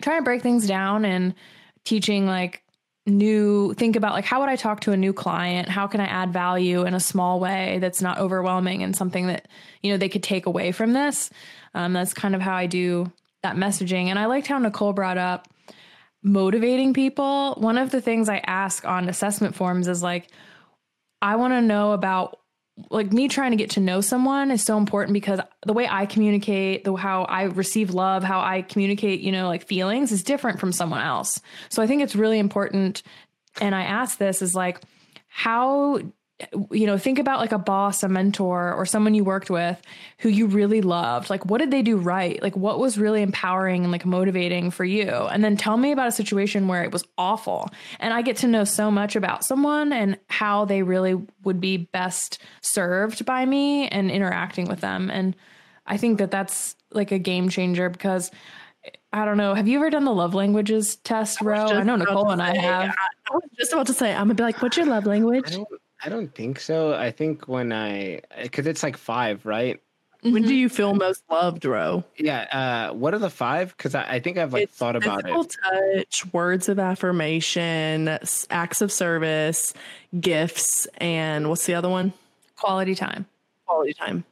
[0.00, 1.34] trying to break things down and
[1.84, 2.62] teaching like
[3.06, 5.68] new think about like how would I talk to a new client?
[5.68, 9.48] How can I add value in a small way that's not overwhelming and something that
[9.82, 11.28] you know they could take away from this?
[11.74, 13.10] Um, that's kind of how I do
[13.42, 14.06] that messaging.
[14.06, 15.48] And I liked how Nicole brought up
[16.26, 17.54] motivating people.
[17.54, 20.28] One of the things I ask on assessment forms is like,
[21.22, 22.40] I want to know about
[22.90, 26.04] like me trying to get to know someone is so important because the way I
[26.04, 30.60] communicate, the how I receive love, how I communicate, you know, like feelings is different
[30.60, 31.40] from someone else.
[31.70, 33.02] So I think it's really important.
[33.60, 34.82] And I ask this is like,
[35.28, 36.00] how
[36.70, 39.80] you know, think about like a boss, a mentor, or someone you worked with
[40.18, 41.30] who you really loved.
[41.30, 42.42] Like, what did they do right?
[42.42, 45.08] Like, what was really empowering and like motivating for you?
[45.08, 47.70] And then tell me about a situation where it was awful.
[48.00, 51.14] And I get to know so much about someone and how they really
[51.44, 55.10] would be best served by me and interacting with them.
[55.10, 55.34] And
[55.86, 58.30] I think that that's like a game changer because
[59.12, 59.54] I don't know.
[59.54, 61.66] Have you ever done the love languages test, Ro?
[61.66, 62.90] I know Nicole and I say- have.
[62.90, 65.56] I was just about to say, I'm gonna be like, "What's your love I language?"
[66.02, 66.94] Don't I don't think so.
[66.94, 69.80] I think when I because it's like five, right?
[70.22, 72.02] When do you feel most loved, Ro?
[72.16, 72.88] Yeah.
[72.90, 73.76] Uh, what are the five?
[73.76, 75.56] Because I, I think I've like It's thought about physical it.
[76.10, 78.18] touch, words of affirmation,
[78.50, 79.72] acts of service,
[80.18, 82.12] gifts, and what's the other one?
[82.56, 83.26] quality time.
[83.66, 84.24] Quality time.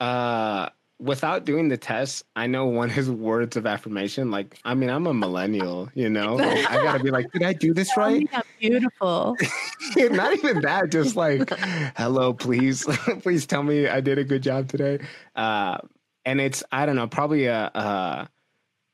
[0.00, 0.68] Uh,
[1.00, 4.30] without doing the test, I know one is words of affirmation.
[4.30, 6.36] Like, I mean, I'm a millennial, you know.
[6.50, 8.28] Like, I gotta be like, did I do this right?
[8.32, 9.36] I'm beautiful.
[9.96, 10.90] Not even that.
[10.90, 11.50] Just like,
[11.96, 12.84] hello, please,
[13.22, 14.98] please tell me I did a good job today.
[15.36, 15.78] Uh,
[16.24, 18.28] and it's I don't know, probably a, a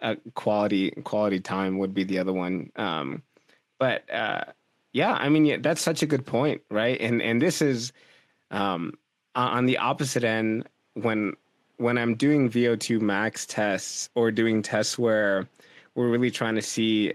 [0.01, 2.71] a quality quality time would be the other one.
[2.77, 3.23] Um,
[3.79, 4.45] but uh,
[4.93, 7.01] yeah, I mean, yeah, that's such a good point, right?
[7.01, 7.93] And and this is
[8.51, 8.93] um,
[9.35, 11.35] on on the opposite end when
[11.79, 15.47] when I'm doing VO2 max tests or doing tests where
[15.95, 17.15] we're really trying to see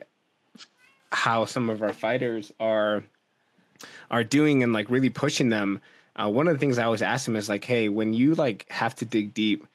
[1.12, 3.03] how some of our fighters are
[4.09, 5.82] are doing and like really pushing them.
[6.16, 8.66] Uh, one of the things I always ask them is like, hey, when you like
[8.70, 9.66] have to dig deep,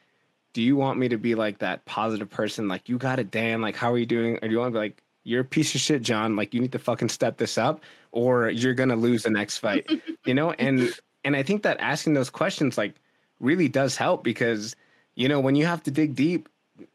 [0.53, 2.69] do you want me to be like that positive person?
[2.69, 3.61] Like, you got it, Dan.
[3.61, 4.37] Like, how are you doing?
[4.37, 6.37] Or do you want to be like, you're a piece of shit, John.
[6.37, 7.83] Like, you need to fucking step this up,
[8.13, 9.91] or you're gonna lose the next fight.
[10.25, 12.95] you know, and and I think that asking those questions like
[13.41, 14.77] really does help because
[15.15, 16.49] you know when you have to dig deep,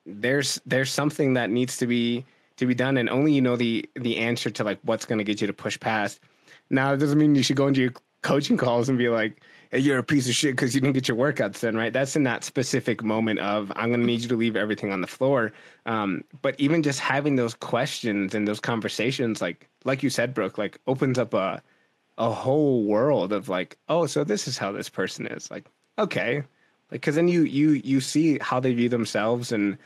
[0.05, 2.25] there's there's something that needs to be
[2.57, 5.41] to be done, and only you know the the answer to like what's gonna get
[5.41, 6.19] you to push past.
[6.69, 9.79] Now, it doesn't mean you should go into your coaching calls and be like, hey,
[9.79, 11.91] you're a piece of shit because you didn't get your workouts done, right?
[11.91, 15.01] That's in that specific moment of, I'm going to need you to leave everything on
[15.01, 15.53] the floor.
[15.85, 20.57] Um, but even just having those questions and those conversations, like, like you said, Brooke,
[20.57, 21.61] like opens up a,
[22.17, 25.49] a whole world of like, oh, so this is how this person is.
[25.49, 25.67] Like,
[25.97, 26.43] okay.
[26.91, 29.77] Like, cause then you, you, you see how they view themselves and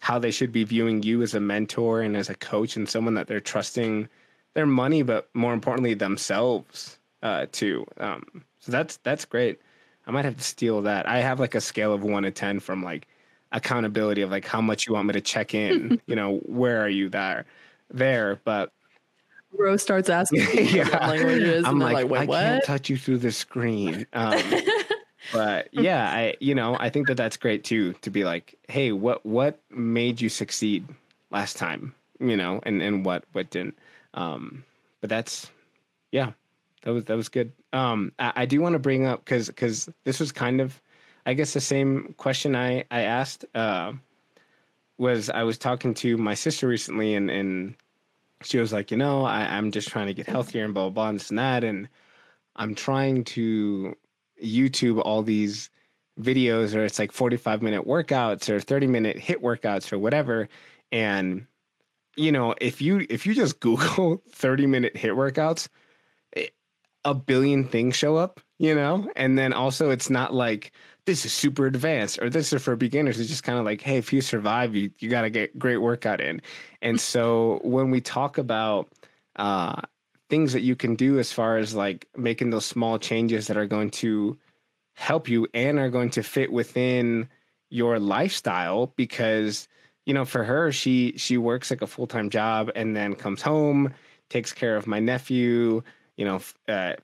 [0.00, 3.14] how they should be viewing you as a mentor and as a coach and someone
[3.14, 4.08] that they're trusting
[4.54, 7.86] their money, but more importantly themselves uh, too.
[7.98, 9.60] Um, so that's that's great.
[10.06, 11.06] I might have to steal that.
[11.08, 13.06] I have like a scale of one to ten from like
[13.52, 16.00] accountability of like how much you want me to check in.
[16.06, 17.46] you know, where are you there?
[17.92, 18.72] There, but
[19.52, 22.96] Rose starts asking me yeah, languages, I'm and like, like, "Wait, I can't touch you
[22.96, 24.06] through the screen.
[24.12, 24.40] Um,
[25.32, 28.92] but yeah, I you know I think that that's great too to be like, hey,
[28.92, 30.86] what what made you succeed
[31.30, 33.78] last time, you know, and and what what didn't.
[34.14, 34.64] Um,
[35.00, 35.50] but that's
[36.12, 36.32] yeah,
[36.82, 37.52] that was that was good.
[37.72, 40.80] Um, I, I do want to bring up because because this was kind of,
[41.26, 43.44] I guess the same question I I asked.
[43.54, 43.92] Uh,
[44.98, 47.74] was I was talking to my sister recently and and
[48.42, 50.90] she was like, you know, I, I'm just trying to get healthier and blah blah
[50.90, 51.88] blah and this and that and
[52.56, 53.96] I'm trying to
[54.42, 55.70] YouTube all these
[56.20, 60.48] videos or it's like 45 minute workouts or 30 minute HIIT workouts or whatever.
[60.92, 61.46] And
[62.16, 65.68] you know if you if you just google 30 minute HIIT workouts
[67.04, 69.10] a billion things show up you know?
[69.16, 70.72] And then also it's not like
[71.06, 73.18] this is super advanced or this is for beginners.
[73.18, 75.78] It's just kind of like hey if you survive you you got to get great
[75.78, 76.42] workout in.
[76.82, 78.92] And so when we talk about
[79.36, 79.80] uh
[80.30, 83.66] things that you can do as far as like making those small changes that are
[83.66, 84.38] going to
[84.94, 87.28] help you and are going to fit within
[87.68, 89.68] your lifestyle because
[90.06, 93.92] you know for her she she works like a full-time job and then comes home
[94.28, 95.82] takes care of my nephew
[96.16, 96.94] you know uh,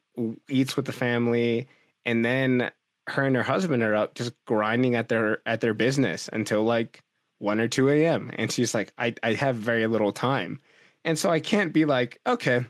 [0.48, 1.66] eats with the family
[2.04, 2.70] and then
[3.06, 7.02] her and her husband are up just grinding at their at their business until like
[7.38, 10.60] 1 or 2 a.m and she's like I, I have very little time.
[11.04, 12.66] And so i can't be like okay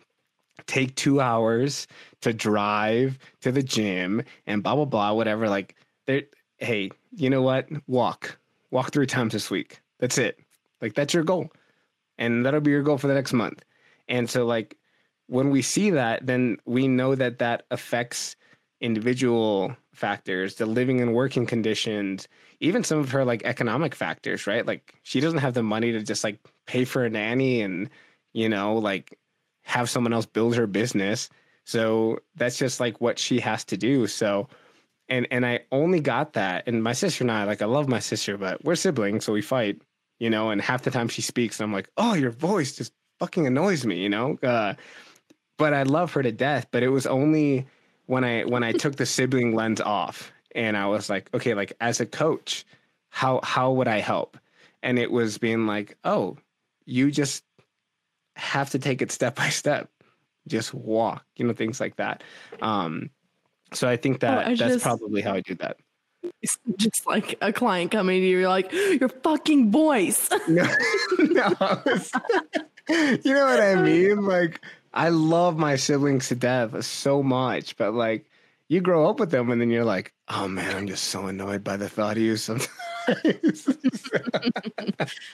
[0.66, 1.86] take two hours
[2.22, 5.76] to drive to the gym and blah blah blah whatever like
[6.58, 7.68] hey you know what?
[7.86, 8.38] Walk.
[8.70, 9.80] Walk three times this week.
[9.98, 10.38] That's it.
[10.80, 11.50] Like that's your goal.
[12.18, 13.64] And that'll be your goal for the next month.
[14.08, 14.76] And so like
[15.28, 18.36] when we see that then we know that that affects
[18.80, 22.28] individual factors the living and working conditions
[22.60, 24.66] even some of her like economic factors right?
[24.66, 27.88] Like she doesn't have the money to just like pay for a nanny and
[28.34, 29.18] you know like
[29.66, 31.28] have someone else build her business.
[31.64, 34.06] So that's just like what she has to do.
[34.06, 34.48] So
[35.08, 37.98] and and I only got that and my sister and I like I love my
[37.98, 39.82] sister, but we're siblings, so we fight,
[40.18, 42.92] you know, and half the time she speaks and I'm like, "Oh, your voice just
[43.18, 44.38] fucking annoys me," you know?
[44.42, 44.74] Uh
[45.58, 47.66] but I love her to death, but it was only
[48.06, 51.72] when I when I took the sibling lens off and I was like, okay, like
[51.80, 52.64] as a coach,
[53.08, 54.38] how how would I help?
[54.82, 56.36] And it was being like, "Oh,
[56.84, 57.42] you just
[58.36, 59.88] have to take it step by step.
[60.48, 62.22] Just walk, you know, things like that.
[62.62, 63.10] Um,
[63.72, 65.78] so I think that Oh, I that's just- probably how I do that.
[66.42, 70.28] It's just like a client coming to you, you're like, your fucking voice.
[70.48, 70.64] No,
[71.18, 71.52] no.
[71.86, 72.10] it's-
[73.24, 74.22] you know what I mean?
[74.24, 74.60] Like,
[74.94, 78.26] I love my siblings to death so much, but like,
[78.68, 81.62] you grow up with them and then you're like, oh man, I'm just so annoyed
[81.64, 82.68] by the thought of you sometimes.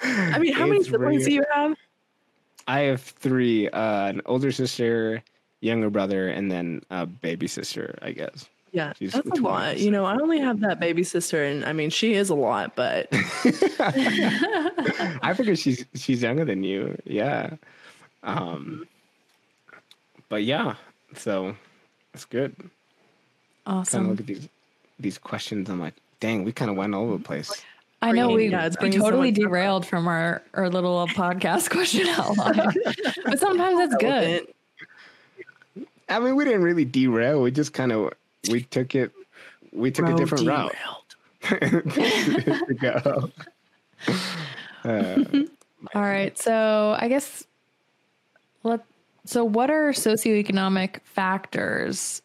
[0.02, 1.76] I mean, how many siblings really- do you have?
[2.66, 5.22] I have three: uh, an older sister,
[5.60, 7.98] younger brother, and then a baby sister.
[8.02, 8.48] I guess.
[8.72, 9.78] Yeah, She's that's a lot.
[9.78, 12.74] You know, I only have that baby sister, and I mean, she is a lot,
[12.74, 16.96] but I figure she's she's younger than you.
[17.04, 17.56] Yeah.
[18.22, 18.86] Um.
[20.30, 20.76] But yeah,
[21.14, 21.54] so
[22.12, 22.54] that's good.
[23.92, 24.48] Kind of look at these
[24.98, 25.68] these questions.
[25.68, 27.62] I'm like, dang, we kind of went all over the place.
[28.02, 32.74] I know we, Yeah, it's we totally derailed from our, our little podcast question outline.
[33.24, 34.48] but sometimes that's good.
[36.08, 37.40] I mean, we didn't really derail.
[37.42, 38.12] We just kind of
[38.50, 39.12] we took it.
[39.72, 40.74] We took a different route.
[41.42, 41.92] derailed.
[41.92, 43.30] to go.
[44.84, 45.24] Uh,
[45.94, 46.36] All right.
[46.36, 47.44] So I guess
[48.64, 48.80] let
[49.24, 52.20] so what are socioeconomic factors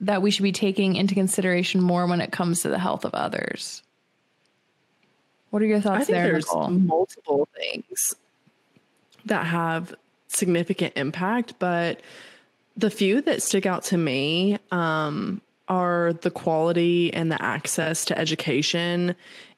[0.00, 3.14] that we should be taking into consideration more when it comes to the health of
[3.14, 3.82] others?
[5.54, 6.70] What are your thoughts I think there, there's Nicole?
[6.70, 8.16] multiple things
[9.26, 9.94] that have
[10.26, 12.00] significant impact, but
[12.76, 18.18] the few that stick out to me um, are the quality and the access to
[18.18, 19.14] education,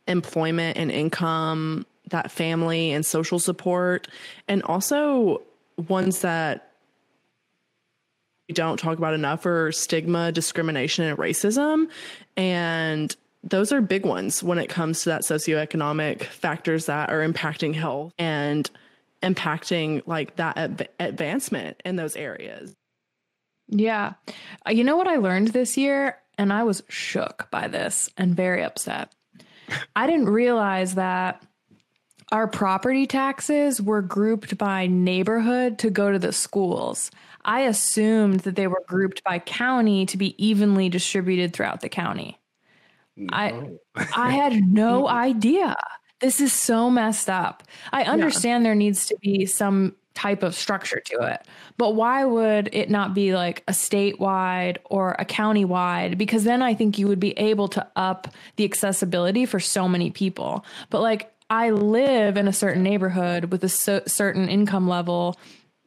[0.07, 4.07] employment and income, that family and social support,
[4.49, 5.41] and also
[5.89, 6.73] ones that
[8.51, 11.89] we don't talk about enough are stigma, discrimination, and racism.
[12.37, 13.17] And
[13.49, 18.13] those are big ones when it comes to that socioeconomic factors that are impacting health
[18.19, 18.69] and
[19.23, 22.75] impacting like that adv- advancement in those areas.
[23.69, 24.15] Yeah.
[24.67, 26.19] Uh, You know what I learned this year?
[26.39, 29.13] And I was shook by this and very upset.
[29.95, 31.43] I didn't realize that
[32.33, 37.11] our property taxes were grouped by neighborhood to go to the schools.
[37.45, 42.39] I assumed that they were grouped by county to be evenly distributed throughout the county.
[43.31, 43.71] I
[44.17, 45.77] I had no idea.
[46.21, 47.63] This is so messed up.
[47.93, 51.47] I understand there needs to be some type of structure to it.
[51.77, 56.17] But why would it not be like a statewide or a county-wide?
[56.17, 60.11] Because then I think you would be able to up the accessibility for so many
[60.11, 60.65] people.
[60.89, 65.37] But like I live in a certain neighborhood with a so- certain income level,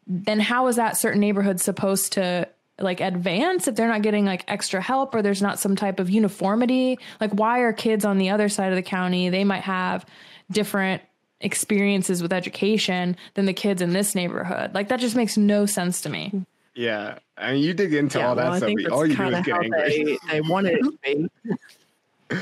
[0.06, 2.48] then how is that certain neighborhood supposed to
[2.82, 6.10] like advance if they're not getting like extra help or there's not some type of
[6.10, 6.98] uniformity?
[7.22, 10.06] Like why are kids on the other side of the county they might have
[10.52, 11.02] different
[11.42, 14.74] experiences with education than the kids in this neighborhood.
[14.74, 16.46] Like that just makes no sense to me.
[16.76, 18.68] Yeah, I mean, you dig into Yeah, all that well, I stuff.
[18.68, 20.04] think All you do is get angry.
[20.04, 22.38] they, they wanted it to be.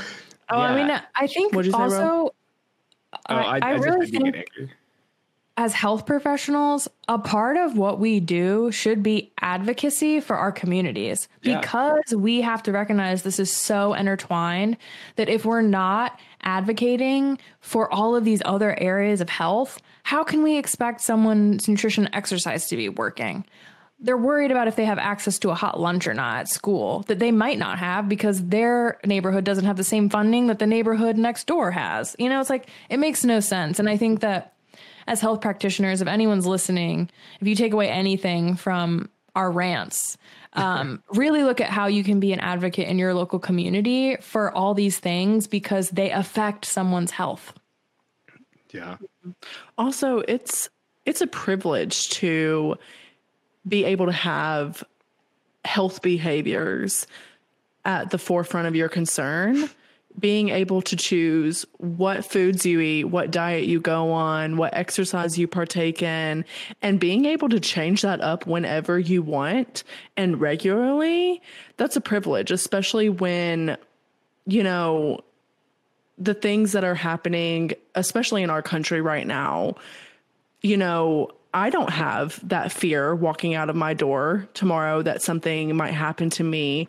[0.50, 1.84] Oh, I mean, I think What'd say, Ro?
[1.84, 2.34] also,
[3.12, 4.70] Oh, I, I, I, just really get think angry.
[5.58, 11.26] As health professionals, a part of what we do should be advocacy for our communities
[11.42, 11.58] Yeah.
[11.58, 14.76] because we have to recognize this is so intertwined
[15.16, 20.44] that if we're not advocating for all of these other areas of health, how can
[20.44, 23.44] we expect someone's nutrition exercise to be working?
[23.98, 27.00] They're worried about if they have access to a hot lunch or not at school
[27.08, 30.68] that they might not have because their neighborhood doesn't have the same funding that the
[30.68, 32.14] neighborhood next door has.
[32.16, 33.80] You know, it's like it makes no sense.
[33.80, 34.52] And I think that
[35.08, 40.18] as health practitioners, if anyone's listening, if you take away anything from our rants,
[40.52, 44.52] um, really look at how you can be an advocate in your local community for
[44.52, 47.54] all these things because they affect someone's health.
[48.72, 48.98] Yeah,
[49.78, 50.68] Also, it's
[51.06, 52.76] it's a privilege to
[53.66, 54.84] be able to have
[55.64, 57.06] health behaviors
[57.86, 59.70] at the forefront of your concern.
[60.18, 65.38] Being able to choose what foods you eat, what diet you go on, what exercise
[65.38, 66.44] you partake in,
[66.82, 69.84] and being able to change that up whenever you want
[70.16, 71.40] and regularly,
[71.76, 73.76] that's a privilege, especially when,
[74.46, 75.20] you know,
[76.18, 79.76] the things that are happening, especially in our country right now,
[80.62, 85.74] you know, I don't have that fear walking out of my door tomorrow that something
[85.76, 86.88] might happen to me,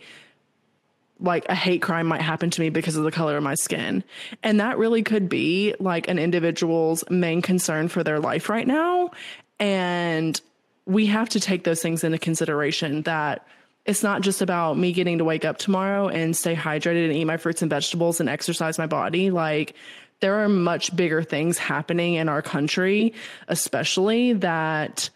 [1.19, 4.03] like a hate crime might happen to me because of the color of my skin.
[4.43, 9.11] And that really could be like an individual's main concern for their life right now.
[9.59, 10.39] And
[10.85, 13.45] we have to take those things into consideration that
[13.85, 17.25] it's not just about me getting to wake up tomorrow and stay hydrated and eat
[17.25, 19.31] my fruits and vegetables and exercise my body.
[19.31, 19.75] Like,
[20.19, 23.13] there are much bigger things happening in our country,
[23.47, 25.09] especially that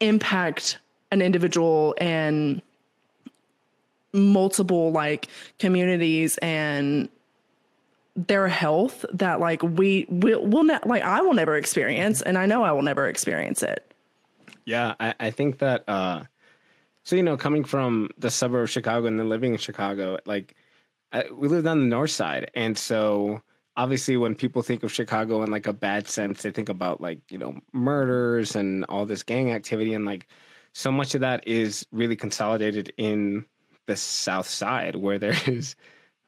[0.00, 0.78] impact
[1.12, 2.60] an individual and
[4.16, 7.08] multiple like communities and
[8.16, 12.46] their health that like we will will not like I will never experience and I
[12.46, 13.92] know I will never experience it.
[14.64, 14.94] yeah.
[15.00, 15.84] I, I think that.
[15.88, 16.24] uh
[17.04, 20.56] So you know, coming from the suburb of Chicago and then living in Chicago, like
[21.12, 23.42] I, we lived on the north side, and so
[23.76, 27.20] obviously when people think of Chicago in like a bad sense, they think about like
[27.30, 30.26] you know murders and all this gang activity, and like
[30.72, 33.46] so much of that is really consolidated in
[33.86, 35.76] the south side where there is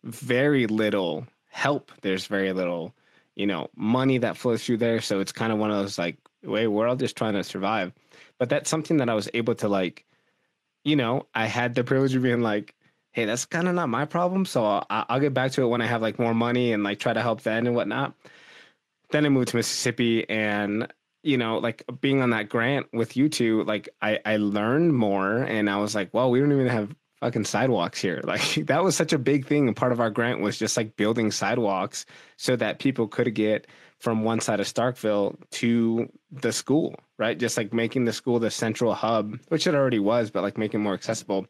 [0.05, 1.93] very little help.
[2.03, 2.95] There's very little,
[3.37, 5.01] you know, money that flows through there.
[5.01, 7.93] So it's kind of one of those like, wait, we're all just trying to survive.
[8.39, 10.05] But that's something that I was able to like,
[10.85, 12.75] you know, I had the privilege of being like,
[13.11, 14.45] hey, that's kind of not my problem.
[14.45, 17.01] So I'll, I'll get back to it when I have like more money and like
[17.01, 18.15] try to help then and whatnot.
[19.11, 20.93] Then I moved to Mississippi and
[21.23, 25.39] you know, like being on that grant with you two, like I, I learned more
[25.39, 28.23] and I was like, well, we don't even have fucking sidewalks here.
[28.29, 29.69] Like that was such a big thing.
[29.69, 32.05] And part of our grant was just like building sidewalks
[32.37, 33.67] so that people could get
[33.99, 37.39] from one side of Starkville to the school, right?
[37.39, 40.81] Just like making the school the central hub, which it already was, but like making
[40.81, 41.47] more accessible.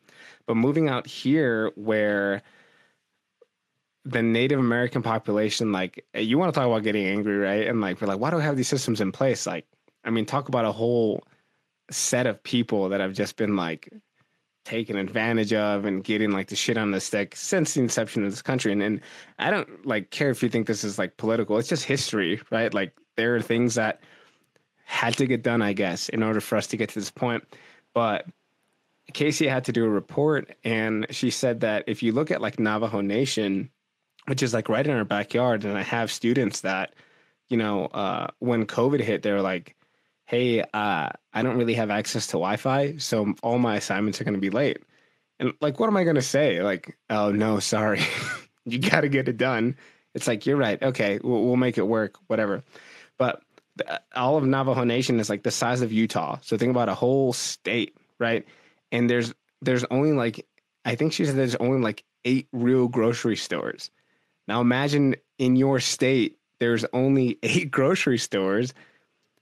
[0.46, 2.42] But moving out here where
[4.04, 7.66] the Native American population, like eh, you want to talk about getting angry, right?
[7.66, 9.46] And like we're like, why do we have these systems in place?
[9.46, 9.66] Like,
[10.04, 11.22] I mean, talk about a whole
[11.90, 13.92] set of people that have just been like
[14.68, 18.30] taken advantage of and getting like the shit on the stick since the inception of
[18.30, 18.70] this country.
[18.70, 19.00] And, and
[19.38, 21.56] I don't like care if you think this is like political.
[21.56, 22.72] It's just history, right?
[22.74, 24.02] Like there are things that
[24.84, 27.44] had to get done, I guess, in order for us to get to this point.
[27.94, 28.26] But
[29.14, 32.60] Casey had to do a report, and she said that if you look at like
[32.60, 33.70] Navajo Nation,
[34.26, 36.94] which is like right in our backyard, and I have students that,
[37.48, 39.74] you know, uh, when COVID hit, they were like,
[40.28, 44.34] "Hey, uh, I don't really have access to Wi-Fi, so all my assignments are going
[44.34, 44.78] to be late."
[45.40, 46.62] And like, what am I going to say?
[46.62, 48.02] Like, oh no, sorry,
[48.66, 49.76] you got to get it done.
[50.14, 50.82] It's like you're right.
[50.82, 52.16] Okay, we'll, we'll make it work.
[52.26, 52.62] Whatever.
[53.18, 53.42] But
[53.76, 56.38] the, all of Navajo Nation is like the size of Utah.
[56.42, 58.44] So think about a whole state, right?
[58.92, 60.46] And there's there's only like
[60.84, 63.90] I think she said there's only like eight real grocery stores.
[64.46, 68.74] Now imagine in your state there's only eight grocery stores.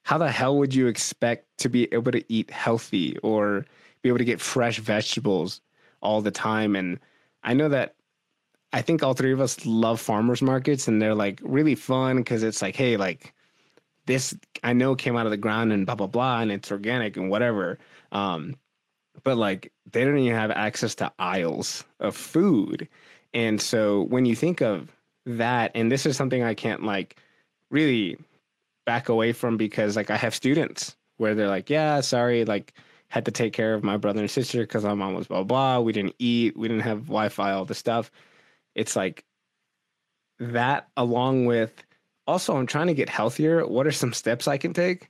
[0.07, 3.67] How the hell would you expect to be able to eat healthy or
[4.03, 5.61] be able to get fresh vegetables
[6.01, 6.77] all the time?
[6.77, 7.01] And
[7.43, 7.97] I know that
[8.73, 12.45] I think all three of us love farmers markets and they're like really fun because
[12.45, 13.35] it's like, hey, like
[14.07, 14.33] this
[14.63, 17.29] I know came out of the ground and blah blah blah and it's organic and
[17.29, 17.77] whatever.
[18.13, 18.55] Um,
[19.25, 22.87] but like they don't even have access to aisles of food.
[23.35, 24.93] And so when you think of
[25.25, 27.17] that, and this is something I can't like
[27.73, 28.19] really
[28.87, 32.73] back away from because like I have students where they're like, yeah, sorry, like
[33.09, 35.81] had to take care of my brother and sister because my mom was blah, blah.
[35.81, 38.11] We didn't eat, we didn't have Wi-Fi, all the stuff.
[38.75, 39.25] It's like
[40.39, 41.73] that along with
[42.27, 43.67] also I'm trying to get healthier.
[43.67, 45.09] What are some steps I can take?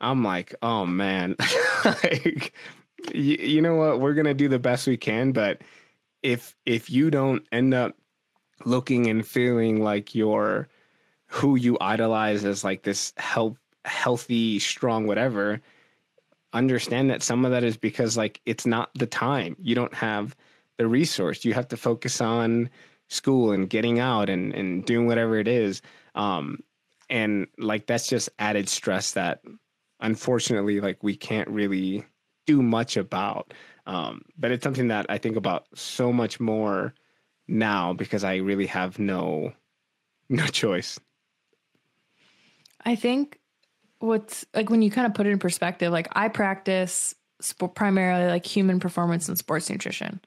[0.00, 1.36] I'm like, oh man,
[1.84, 2.54] like
[3.14, 4.00] you, you know what?
[4.00, 5.62] We're gonna do the best we can, but
[6.22, 7.96] if if you don't end up
[8.64, 10.68] looking and feeling like you're
[11.32, 15.60] who you idolize as like this help healthy strong whatever
[16.52, 20.36] understand that some of that is because like it's not the time you don't have
[20.78, 22.68] the resource you have to focus on
[23.08, 25.82] school and getting out and and doing whatever it is
[26.14, 26.58] um
[27.10, 29.42] and like that's just added stress that
[30.00, 32.04] unfortunately like we can't really
[32.46, 33.54] do much about.
[33.86, 36.94] Um, but it's something that I think about so much more
[37.48, 39.52] now because I really have no
[40.28, 40.98] no choice.
[42.84, 43.38] I think
[43.98, 48.30] what's like when you kind of put it in perspective, like I practice sport, primarily
[48.30, 50.20] like human performance and sports nutrition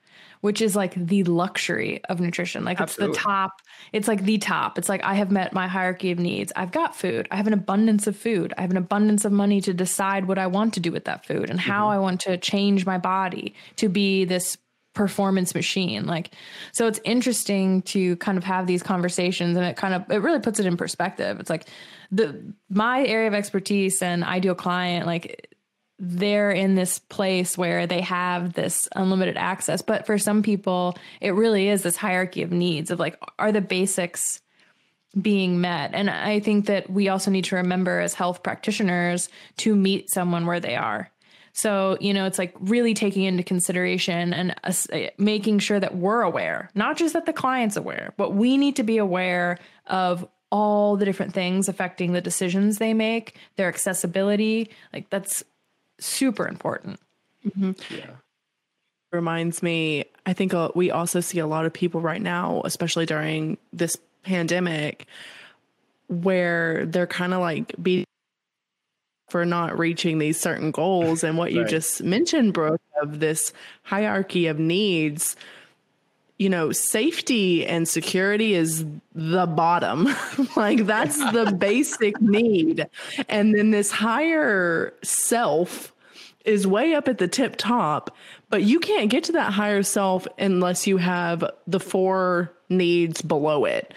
[0.45, 2.63] which is like the luxury of nutrition.
[2.63, 3.13] Like Absolutely.
[3.13, 3.51] it's the top.
[3.91, 4.77] It's like the top.
[4.77, 6.51] It's like I have met my hierarchy of needs.
[6.55, 7.27] I've got food.
[7.31, 8.53] I have an abundance of food.
[8.55, 11.25] I have an abundance of money to decide what I want to do with that
[11.25, 11.93] food and how mm-hmm.
[11.93, 14.57] I want to change my body to be this
[14.95, 16.31] performance machine like
[16.71, 20.39] so it's interesting to kind of have these conversations and it kind of it really
[20.39, 21.67] puts it in perspective it's like
[22.11, 25.49] the my area of expertise and ideal client like
[25.97, 29.81] they're in this place where they have this unlimited access.
[29.81, 33.61] But for some people, it really is this hierarchy of needs of like, are the
[33.61, 34.41] basics
[35.19, 35.91] being met?
[35.93, 40.45] And I think that we also need to remember as health practitioners to meet someone
[40.45, 41.09] where they are.
[41.57, 44.73] So, you know, it's like really taking into consideration and uh,
[45.17, 48.83] making sure that we're aware, not just that the client's aware, but we need to
[48.83, 54.69] be aware of all the different things affecting the decisions they make, their accessibility.
[54.91, 55.45] Like, that's
[55.97, 56.99] super important.
[57.47, 57.71] Mm-hmm.
[57.95, 58.09] Yeah.
[59.13, 63.05] Reminds me, I think uh, we also see a lot of people right now, especially
[63.05, 65.07] during this pandemic,
[66.09, 68.03] where they're kind of like being
[69.27, 71.23] for not reaching these certain goals.
[71.23, 71.53] And what right.
[71.53, 73.53] you just mentioned, Brooke, of this
[73.83, 75.35] hierarchy of needs,
[76.37, 80.07] you know, safety and security is the bottom.
[80.55, 82.87] like that's the basic need.
[83.29, 85.93] And then this higher self
[86.43, 88.15] is way up at the tip top,
[88.49, 93.65] but you can't get to that higher self unless you have the four needs below
[93.65, 93.93] it.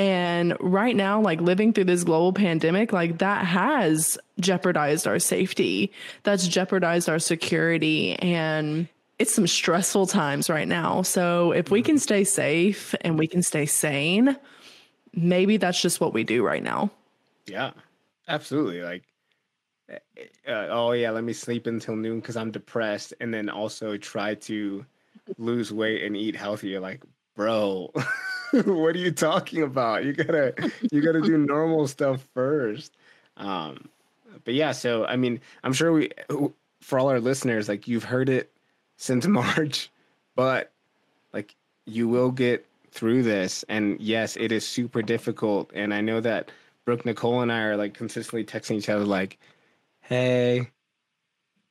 [0.00, 5.92] And right now, like living through this global pandemic, like that has jeopardized our safety.
[6.22, 8.14] That's jeopardized our security.
[8.14, 8.88] And
[9.18, 11.02] it's some stressful times right now.
[11.02, 14.38] So if we can stay safe and we can stay sane,
[15.12, 16.90] maybe that's just what we do right now.
[17.44, 17.72] Yeah,
[18.26, 18.80] absolutely.
[18.80, 19.02] Like,
[19.90, 24.34] uh, oh yeah, let me sleep until noon because I'm depressed, and then also try
[24.36, 24.86] to
[25.36, 26.80] lose weight and eat healthier.
[26.80, 27.02] Like,
[27.36, 27.92] bro,
[28.64, 30.04] what are you talking about?
[30.04, 30.54] You gotta
[30.90, 32.96] you gotta do normal stuff first.
[33.36, 33.88] Um,
[34.44, 36.10] but yeah, so I mean, I'm sure we
[36.80, 38.50] for all our listeners, like you've heard it
[38.96, 39.90] since March,
[40.34, 40.72] but
[41.32, 41.54] like
[41.86, 43.64] you will get through this.
[43.68, 45.70] And yes, it is super difficult.
[45.74, 46.50] And I know that
[46.84, 49.38] Brooke Nicole and I are like consistently texting each other, like,
[50.00, 50.70] hey,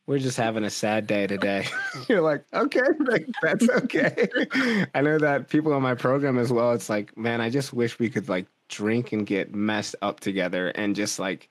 [0.10, 1.68] we're just having a sad day today.
[2.10, 4.28] You're like, okay, like, that's okay.
[4.96, 8.00] I know that people on my program as well, it's like, man, I just wish
[8.00, 11.48] we could like drink and get messed up together and just like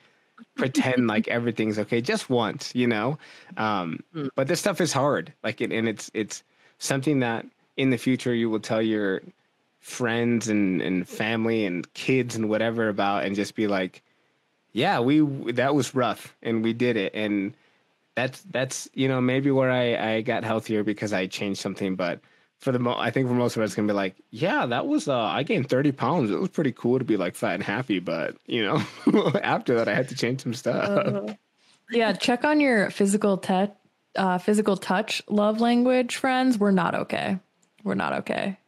[0.56, 3.16] pretend like everything's okay just once, you know.
[3.56, 4.28] Um, mm.
[4.34, 6.42] But this stuff is hard, like, it, and it's it's
[6.78, 9.22] something that in the future you will tell your
[9.78, 14.02] friends and and family and kids and whatever about, and just be like,
[14.72, 15.20] yeah, we
[15.52, 17.54] that was rough, and we did it, and
[18.18, 22.20] that's that's you know maybe where I I got healthier because I changed something, but
[22.58, 24.88] for the mo- I think for most of us, it's gonna be like, yeah, that
[24.88, 26.32] was uh, I gained thirty pounds.
[26.32, 28.82] It was pretty cool to be like fat and happy, but you know,
[29.42, 30.84] after that, I had to change some stuff.
[30.84, 31.34] Uh,
[31.90, 33.72] yeah, check on your physical touch,
[34.16, 36.58] uh, physical touch love language, friends.
[36.58, 37.38] We're not okay.
[37.84, 38.58] We're not okay.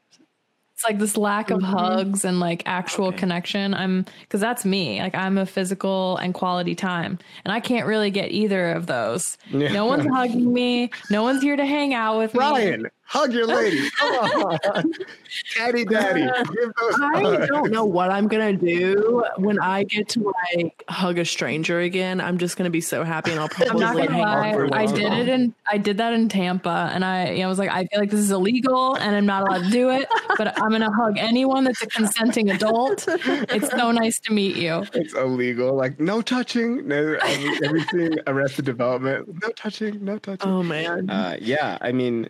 [0.80, 1.76] It's like this lack of mm-hmm.
[1.76, 3.18] hugs and like actual Okay.
[3.18, 3.74] connection.
[3.74, 4.98] I'm because that's me.
[5.02, 9.36] Like I'm a physical and quality time, and I can't really get either of those.
[9.50, 9.72] Yeah.
[9.72, 10.90] No one's hugging me.
[11.10, 12.40] No one's here to hang out with me.
[12.40, 13.90] Ryan, hug your lady.
[13.98, 14.92] Come on.
[15.56, 16.22] Caddy daddy.
[16.22, 17.48] Give those I hugs.
[17.48, 22.20] don't know what I'm gonna do when I get to like hug a stranger again.
[22.20, 24.52] I'm just gonna be so happy, and I'll probably I'm not gonna hang out lie.
[24.52, 24.94] for a I while.
[24.94, 27.84] did it in I did that in Tampa, and I you know, was like, I
[27.86, 30.06] feel like this is illegal, and I'm not allowed to do it.
[30.36, 33.04] But I'm gonna hug anyone that's a consenting adult.
[33.08, 34.84] It's so nice to meet you.
[34.94, 35.74] It's illegal.
[35.74, 36.86] Like no touching.
[36.86, 39.42] No every- everything arrested development.
[39.42, 40.04] No touching.
[40.04, 40.48] No touching.
[40.50, 41.08] Oh man.
[41.10, 42.28] Uh, yeah, I mean,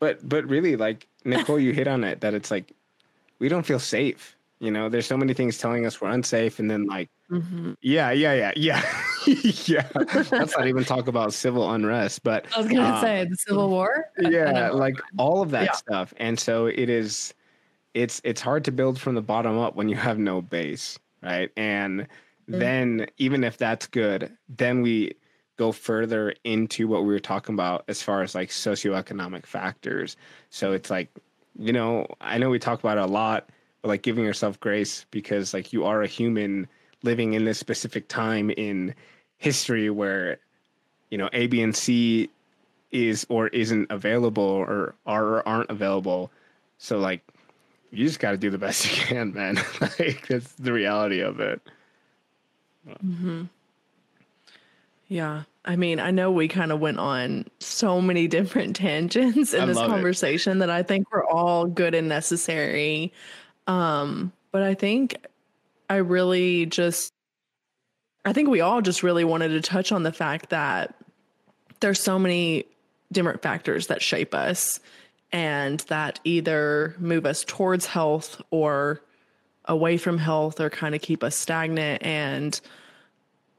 [0.00, 2.72] but but really, like Nicole, you hit on it that it's like
[3.38, 4.36] we don't feel safe.
[4.58, 7.76] You know, there's so many things telling us we're unsafe, and then like, Mhm.
[7.80, 8.82] yeah, yeah, yeah, yeah,
[9.66, 9.88] yeah.
[10.32, 13.68] Let's not even talk about civil unrest, but I was gonna um, say the Civil
[13.70, 14.06] War.
[14.18, 15.72] Yeah, like all of that Yeah.
[15.72, 17.32] stuff, and so it is.
[17.92, 21.50] It's it's hard to build from the bottom up when you have no base, right?
[21.56, 22.06] And
[22.46, 25.14] then even if that's good, then we
[25.60, 30.16] go further into what we were talking about as far as like socioeconomic factors.
[30.48, 31.10] So it's like,
[31.54, 33.50] you know, I know we talk about it a lot,
[33.82, 36.66] but like giving yourself grace because like you are a human
[37.02, 38.94] living in this specific time in
[39.36, 40.38] history where,
[41.10, 42.30] you know, A, B, and C
[42.90, 46.30] is or isn't available or are or aren't available.
[46.78, 47.20] So like
[47.90, 49.56] you just got to do the best you can, man.
[49.98, 51.60] like that's the reality of it.
[53.02, 53.42] Hmm.
[55.06, 55.42] Yeah.
[55.64, 59.66] I mean, I know we kind of went on so many different tangents in I
[59.66, 59.94] this love it.
[59.94, 63.12] conversation that I think were all good and necessary.
[63.66, 65.16] Um, but I think
[65.88, 67.12] I really just
[68.24, 70.94] I think we all just really wanted to touch on the fact that
[71.80, 72.66] there's so many
[73.12, 74.78] different factors that shape us
[75.32, 79.00] and that either move us towards health or
[79.64, 82.60] away from health or kind of keep us stagnant and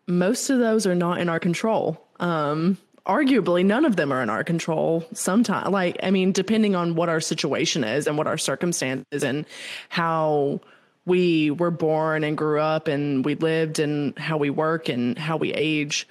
[0.08, 2.06] most of those are not in our control.
[2.20, 5.06] Um, arguably, none of them are in our control.
[5.14, 9.46] Sometimes, like, I mean, depending on what our situation is and what our circumstances and
[9.90, 10.62] how
[11.06, 15.38] we were born and grew up and we lived and how we work and how
[15.38, 16.08] we age.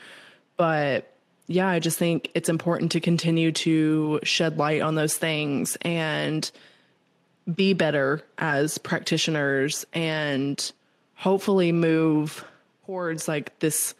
[0.56, 1.14] But
[1.46, 6.50] yeah, I just think it's important to continue to shed light on those things and
[7.52, 10.72] be better as practitioners and
[11.14, 12.44] hopefully move
[12.90, 13.94] towards like this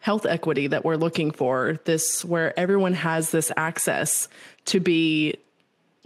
[0.00, 4.28] health equity that we're looking for this where everyone has this access
[4.66, 5.34] to be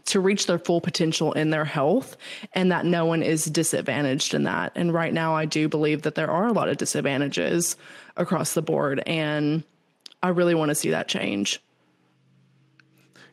[0.05, 2.17] to reach their full potential in their health
[2.53, 6.15] and that no one is disadvantaged in that and right now i do believe that
[6.15, 7.77] there are a lot of disadvantages
[8.17, 9.65] across the board and
[10.23, 11.61] i really want to see that change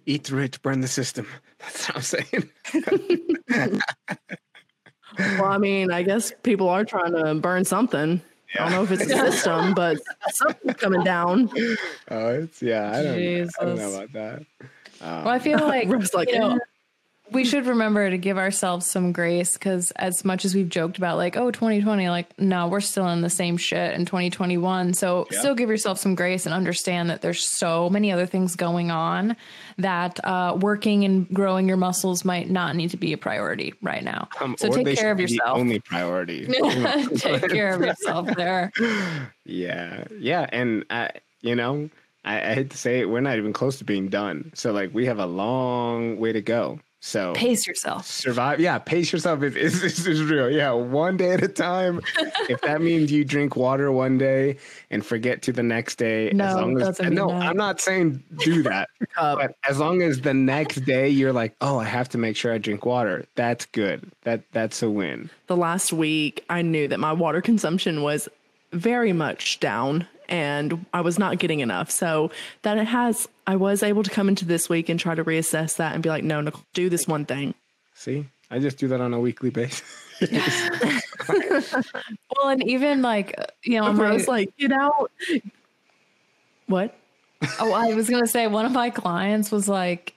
[0.07, 1.25] Eat the rich, burn the system.
[1.59, 3.81] That's what I'm saying.
[5.39, 8.21] well i mean i guess people are trying to burn something
[8.53, 9.97] i don't know if it's a system but
[10.29, 11.49] something's coming down
[12.11, 12.91] Oh, it's yeah.
[12.91, 14.45] I don't, I don't know about that.
[15.01, 16.59] Well, I feel like, like, you know, "Eh."
[17.31, 21.17] We should remember to give ourselves some grace because as much as we've joked about
[21.17, 24.93] like, oh, 2020, like, no, we're still in the same shit in 2021.
[24.93, 25.39] So Yeah.
[25.39, 29.35] still give yourself some grace and understand that there's so many other things going on
[29.77, 34.03] that uh, working and growing your muscles might not need to be a priority right
[34.03, 34.29] now.
[34.39, 35.57] Um, so take care of yourself.
[35.57, 36.45] Only priority.
[37.15, 38.71] take care of yourself there.
[39.45, 41.09] yeah, yeah, and I,
[41.41, 41.89] you know,
[42.23, 44.51] I, I hate to say it, we're not even close to being done.
[44.55, 46.79] So like, we have a long way to go.
[47.05, 48.07] So Pace yourself.
[48.07, 48.59] survive.
[48.59, 49.43] Yeah, pace yourself.
[49.43, 50.49] Is is is real.
[50.49, 52.01] Yeah, one day at a time.
[52.49, 54.57] if that means you drink water one day
[54.89, 57.43] and forget to the next day, No, as long as no, that.
[57.43, 58.89] I'm not saying do that.
[59.15, 62.51] But as long as the next day you're like, oh, I have to make sure
[62.51, 63.25] I drink water.
[63.35, 64.11] That's good.
[64.23, 65.29] That that's a win.
[65.45, 68.27] the last week, I knew that my water consumption was
[68.73, 71.91] very much down and I was not getting enough.
[71.91, 72.31] So
[72.63, 75.77] that it has, I was able to come into this week and try to reassess
[75.77, 77.53] that and be like, no, Nicole, do this one thing.
[77.93, 79.81] See, I just do that on a weekly basis.
[82.37, 85.11] Well, and even like, you know, I my, was like, get out.
[86.67, 86.95] What?
[87.59, 90.13] Oh, I was gonna say one of my clients was like,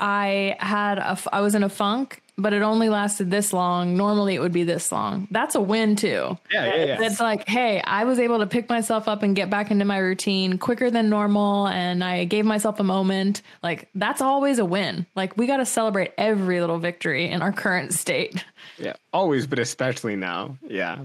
[0.00, 3.96] I had a, I was in a funk, but it only lasted this long.
[3.96, 5.28] Normally, it would be this long.
[5.30, 6.36] That's a win too.
[6.52, 7.02] Yeah, yeah, yeah.
[7.02, 9.98] It's like, hey, I was able to pick myself up and get back into my
[9.98, 13.42] routine quicker than normal, and I gave myself a moment.
[13.62, 15.06] Like that's always a win.
[15.14, 18.44] Like we got to celebrate every little victory in our current state.
[18.78, 20.56] Yeah, always, but especially now.
[20.66, 20.98] Yeah,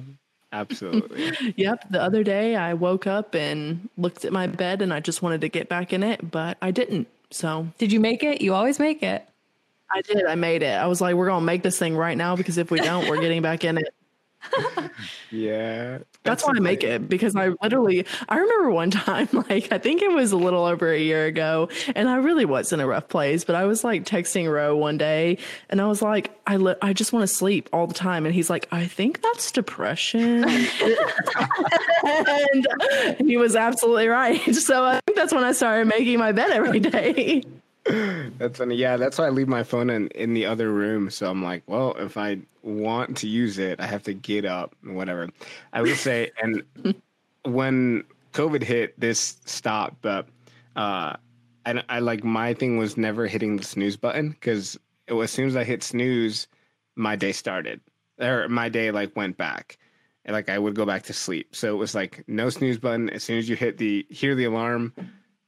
[0.52, 1.54] absolutely.
[1.56, 1.90] Yep.
[1.92, 5.42] The other day, I woke up and looked at my bed and I just wanted
[5.42, 7.08] to get back in it, but I didn't.
[7.32, 8.42] So Did you make it?
[8.42, 9.28] You always make it.
[9.92, 10.26] I did.
[10.26, 10.74] I made it.
[10.74, 13.22] I was like, we're gonna make this thing right now because if we don't, we're
[13.22, 13.94] getting back in it.
[15.32, 16.00] Yeah.
[16.24, 20.02] That's why I make it because I literally I remember one time like I think
[20.02, 23.08] it was a little over a year ago and I really was in a rough
[23.10, 25.38] place but I was like texting Ro one day
[25.70, 28.34] and I was like I li- I just want to sleep all the time and
[28.34, 30.44] he's like I think that's depression
[32.06, 32.68] and
[33.20, 36.80] he was absolutely right so I think that's when I started making my bed every
[36.80, 37.44] day
[38.38, 38.76] That's funny.
[38.76, 41.10] Yeah, that's why I leave my phone in, in the other room.
[41.10, 44.76] So I'm like, well, if I want to use it, I have to get up
[44.84, 45.30] and whatever.
[45.74, 46.64] I would say, and
[47.44, 48.04] when
[48.34, 50.02] COVID hit, this stopped.
[50.02, 50.28] But
[50.76, 51.16] uh,
[51.66, 54.78] I, I like my thing was never hitting the snooze button because
[55.10, 56.48] as soon as I hit snooze,
[56.96, 57.82] my day started
[58.20, 59.78] or my day like went back.
[60.26, 61.56] And like I would go back to sleep.
[61.56, 63.10] So it was like no snooze button.
[63.10, 64.94] As soon as you hit the hear the alarm,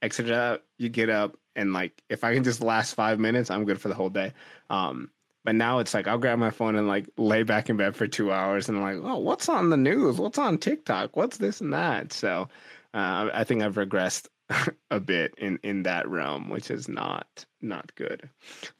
[0.01, 3.49] exit it out, you get up, and like if I can just last five minutes,
[3.49, 4.33] I'm good for the whole day.
[4.69, 5.09] Um,
[5.43, 8.07] but now it's like I'll grab my phone and like lay back in bed for
[8.07, 10.17] two hours, and I'm like, oh, what's on the news?
[10.17, 11.15] What's on TikTok?
[11.15, 12.13] What's this and that?
[12.13, 12.47] So
[12.93, 14.27] uh, I think I've regressed
[14.91, 18.29] a bit in in that realm, which is not not good,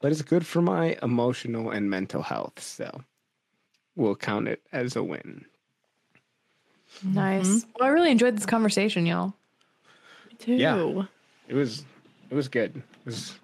[0.02, 2.62] but it's good for my emotional and mental health.
[2.62, 3.02] So
[3.96, 5.46] we'll count it as a win.
[7.04, 7.66] Nice.
[7.80, 9.34] Well, I really enjoyed this conversation, y'all.
[10.40, 10.56] too.
[10.56, 11.04] Yeah.
[11.48, 11.84] It was
[12.32, 12.76] it was good.
[12.78, 13.36] It was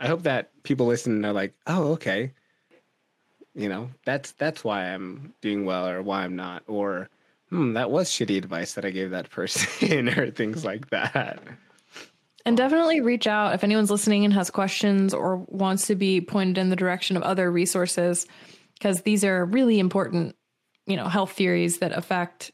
[0.00, 2.32] I hope that people listen and are like, oh, okay.
[3.54, 6.62] You know, that's that's why I'm doing well or why I'm not.
[6.68, 7.10] Or
[7.50, 11.42] hmm, that was shitty advice that I gave that person or things like that.
[12.44, 16.56] And definitely reach out if anyone's listening and has questions or wants to be pointed
[16.56, 18.26] in the direction of other resources,
[18.74, 20.36] because these are really important,
[20.86, 22.52] you know, health theories that affect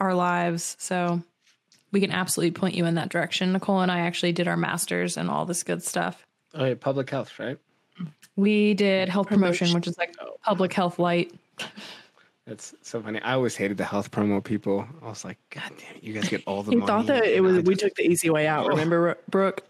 [0.00, 0.76] our lives.
[0.80, 1.22] So
[1.96, 3.54] we can absolutely point you in that direction.
[3.54, 6.26] Nicole and I actually did our masters and all this good stuff.
[6.54, 7.56] Oh yeah, public health, right?
[8.36, 11.32] We did health promotion, which is like public health light.
[12.46, 13.18] That's so funny.
[13.22, 14.86] I always hated the health promo people.
[15.02, 16.86] I was like, God damn it, you guys get all the He money.
[16.86, 18.66] thought that it was I we took the easy way out.
[18.66, 19.62] Remember, Brooke?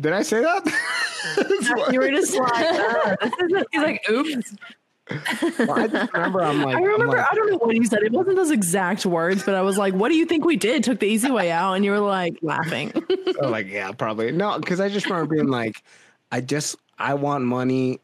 [0.00, 0.64] Did I say that?
[1.92, 3.16] You were just like, uh,
[3.70, 4.56] He's like, oops.
[5.58, 7.16] Well, I just remember I'm like, I remember.
[7.16, 8.02] like, I don't know what you said.
[8.02, 10.84] It wasn't those exact words, but I was like, "What do you think we did?
[10.84, 12.92] Took the easy way out?" And you were like laughing.
[13.42, 15.82] Oh, like yeah, probably no, because I just remember being like,
[16.30, 18.00] I just I want money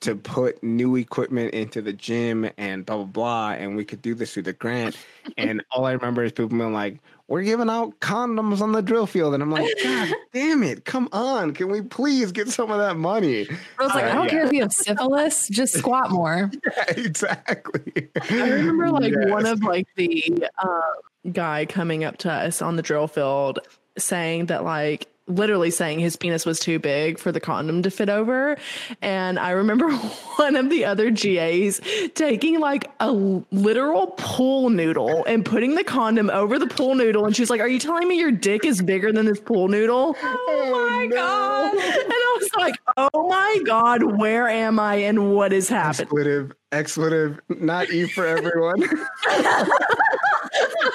[0.00, 4.14] to put new equipment into the gym and blah blah blah, and we could do
[4.14, 4.96] this through the grant.
[5.36, 7.00] And all I remember is people being like,
[7.30, 11.08] "We're giving out condoms on the drill field," and I'm like, God damn it, come
[11.12, 13.48] on, can we please get some of that money?
[13.78, 14.30] I was like, I don't Yeah.
[14.30, 16.50] care if you have syphilis, just squat more.
[16.66, 18.08] Yeah, exactly.
[18.30, 22.82] I remember like one of like the um, guy coming up to us on the
[22.82, 23.60] drill field
[23.98, 28.08] saying that like literally saying his penis was too big for the condom to fit
[28.08, 28.56] over.
[29.00, 29.90] And i remember
[30.36, 31.80] one of the other gas
[32.14, 37.24] taking like a literal pool noodle and putting the condom over the pool noodle.
[37.24, 39.68] And she was like are you telling me your dick is bigger than this pool
[39.68, 40.16] noodle?
[40.22, 41.72] Oh my oh God.
[41.74, 46.06] and i was like oh my god where am i and what is happening?
[46.06, 48.82] Expletive, expletive, not E for everyone.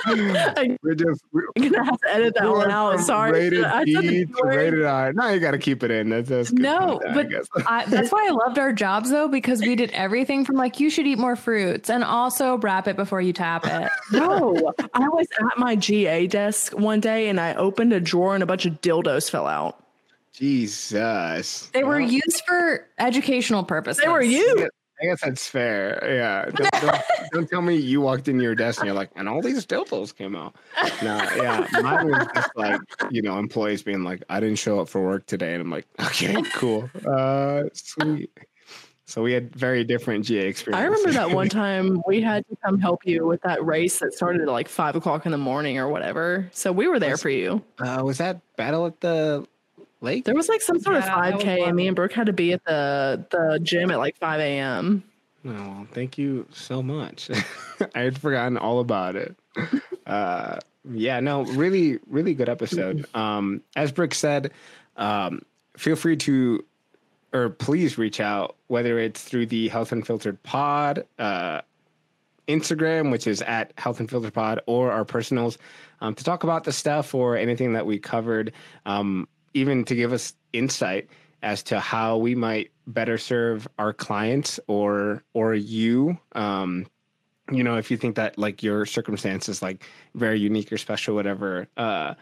[0.83, 2.93] We're just we- I'm gonna have to edit that one went out.
[2.95, 3.31] from Sorry.
[3.31, 4.55] Rated I said E the to word.
[4.55, 5.13] rated R.
[5.13, 6.09] No, you got to keep it in.
[6.09, 7.63] That's, that's No, content, I but.
[7.71, 10.89] I, that's why I loved our jobs though, because we did everything from like you
[10.89, 13.89] should eat more fruits and also wrap it before you tap it.
[14.11, 18.43] No, I was at my GA desk one day and I opened a drawer and
[18.43, 19.81] a bunch of dildos fell out.
[20.33, 21.69] Jesus.
[21.73, 24.03] They were used for educational purposes.
[24.03, 24.69] They were you.
[25.01, 25.99] I guess that's fair.
[26.03, 26.45] Yeah.
[26.51, 27.01] Don't, don't,
[27.33, 30.15] don't tell me you walked in your desk and you're like, and all these dildos
[30.15, 30.55] came out.
[31.03, 31.67] No, yeah.
[31.81, 32.81] Mine was just like,
[33.11, 35.53] you know, employees being like, I didn't show up for work today.
[35.53, 36.89] And I'm like, okay, cool.
[37.05, 38.31] Uh, sweet.
[39.07, 40.81] So we had very different GA experiences.
[40.81, 44.13] I remember that one time we had to come help you with that race that
[44.13, 46.49] started at like five o'clock in the morning or whatever.
[46.51, 47.63] So we were there for you.
[47.77, 49.45] Uh, was that battle at the
[50.05, 50.23] lake?
[50.23, 52.53] There was like some sort Yeah, of 5K, and me and Brooke had to be
[52.53, 55.03] at the the gym at like 5 a.m.
[55.45, 57.29] Oh, thank you so much.
[57.95, 59.35] I had forgotten all about it.
[60.05, 60.59] Uh,
[60.91, 63.07] yeah, no, really, really good episode.
[63.15, 64.51] Um, as Brooke said,
[64.97, 65.41] um,
[65.75, 66.63] feel free to,
[67.33, 71.61] or please reach out, whether it's through the Health Unfiltered Pod, uh,
[72.47, 75.57] Instagram, which is at Health Unfiltered Pod, or our personals,
[76.01, 78.53] um, to talk about the stuff or anything that we covered,
[78.85, 81.09] um, even to give us insight
[81.41, 86.17] as to how we might better serve our clients or or you.
[86.33, 86.85] Um,
[87.51, 89.83] you know, if you think that like your circumstance is like
[90.13, 91.67] very unique or special, whatever.
[91.77, 92.15] Uh,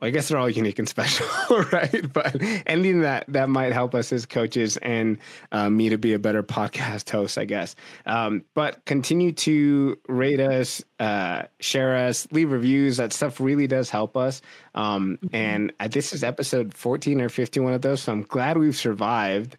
[0.00, 1.26] I guess they're all unique and special,
[1.72, 2.12] right?
[2.12, 2.36] But
[2.66, 5.18] anything that that might help us as coaches and
[5.52, 7.74] uh, me to be a better podcast host, I guess.
[8.04, 12.98] Um, but continue to rate us, uh, share us, leave reviews.
[12.98, 14.42] That stuff really does help us.
[14.74, 15.34] Um, mm-hmm.
[15.34, 19.56] And uh, this is episode 14 or 51 of those, so I'm glad we've survived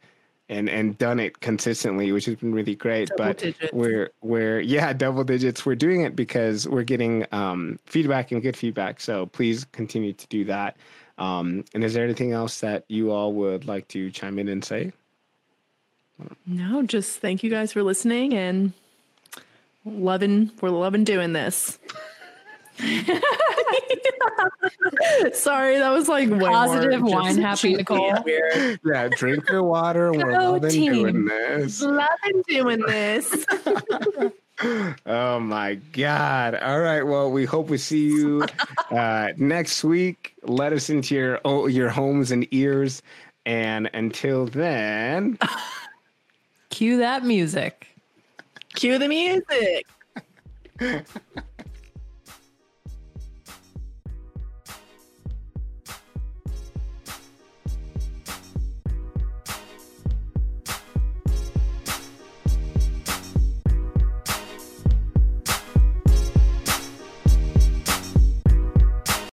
[0.50, 3.10] and and done it consistently, which has been really great.
[3.10, 3.74] Double but digits.
[3.74, 5.66] we're we're yeah, double digits.
[5.66, 9.02] We're doing it because we're getting um, feedback and good feedback.
[9.02, 10.78] So please continue to do that.
[11.18, 14.64] Um, and is there anything else that you all would like to chime in and
[14.64, 14.94] say?
[16.46, 18.74] No, just thank you guys for listening and
[19.86, 20.52] loving.
[20.62, 21.78] We're loving doing this.
[25.34, 28.14] Sorry, that was like positive wine happy Nicole.
[28.86, 30.14] Yeah, drink your water.
[30.14, 31.82] We're loving doing this.
[31.82, 33.48] Loving doing this.
[35.08, 36.54] oh my god!
[36.56, 38.46] All right, well, we hope we see you
[38.92, 40.36] uh, next week.
[40.44, 43.02] Let us into your oh, your homes and ears,
[43.48, 45.40] and until then,
[46.70, 47.88] cue that music.
[48.76, 49.88] Cue the music.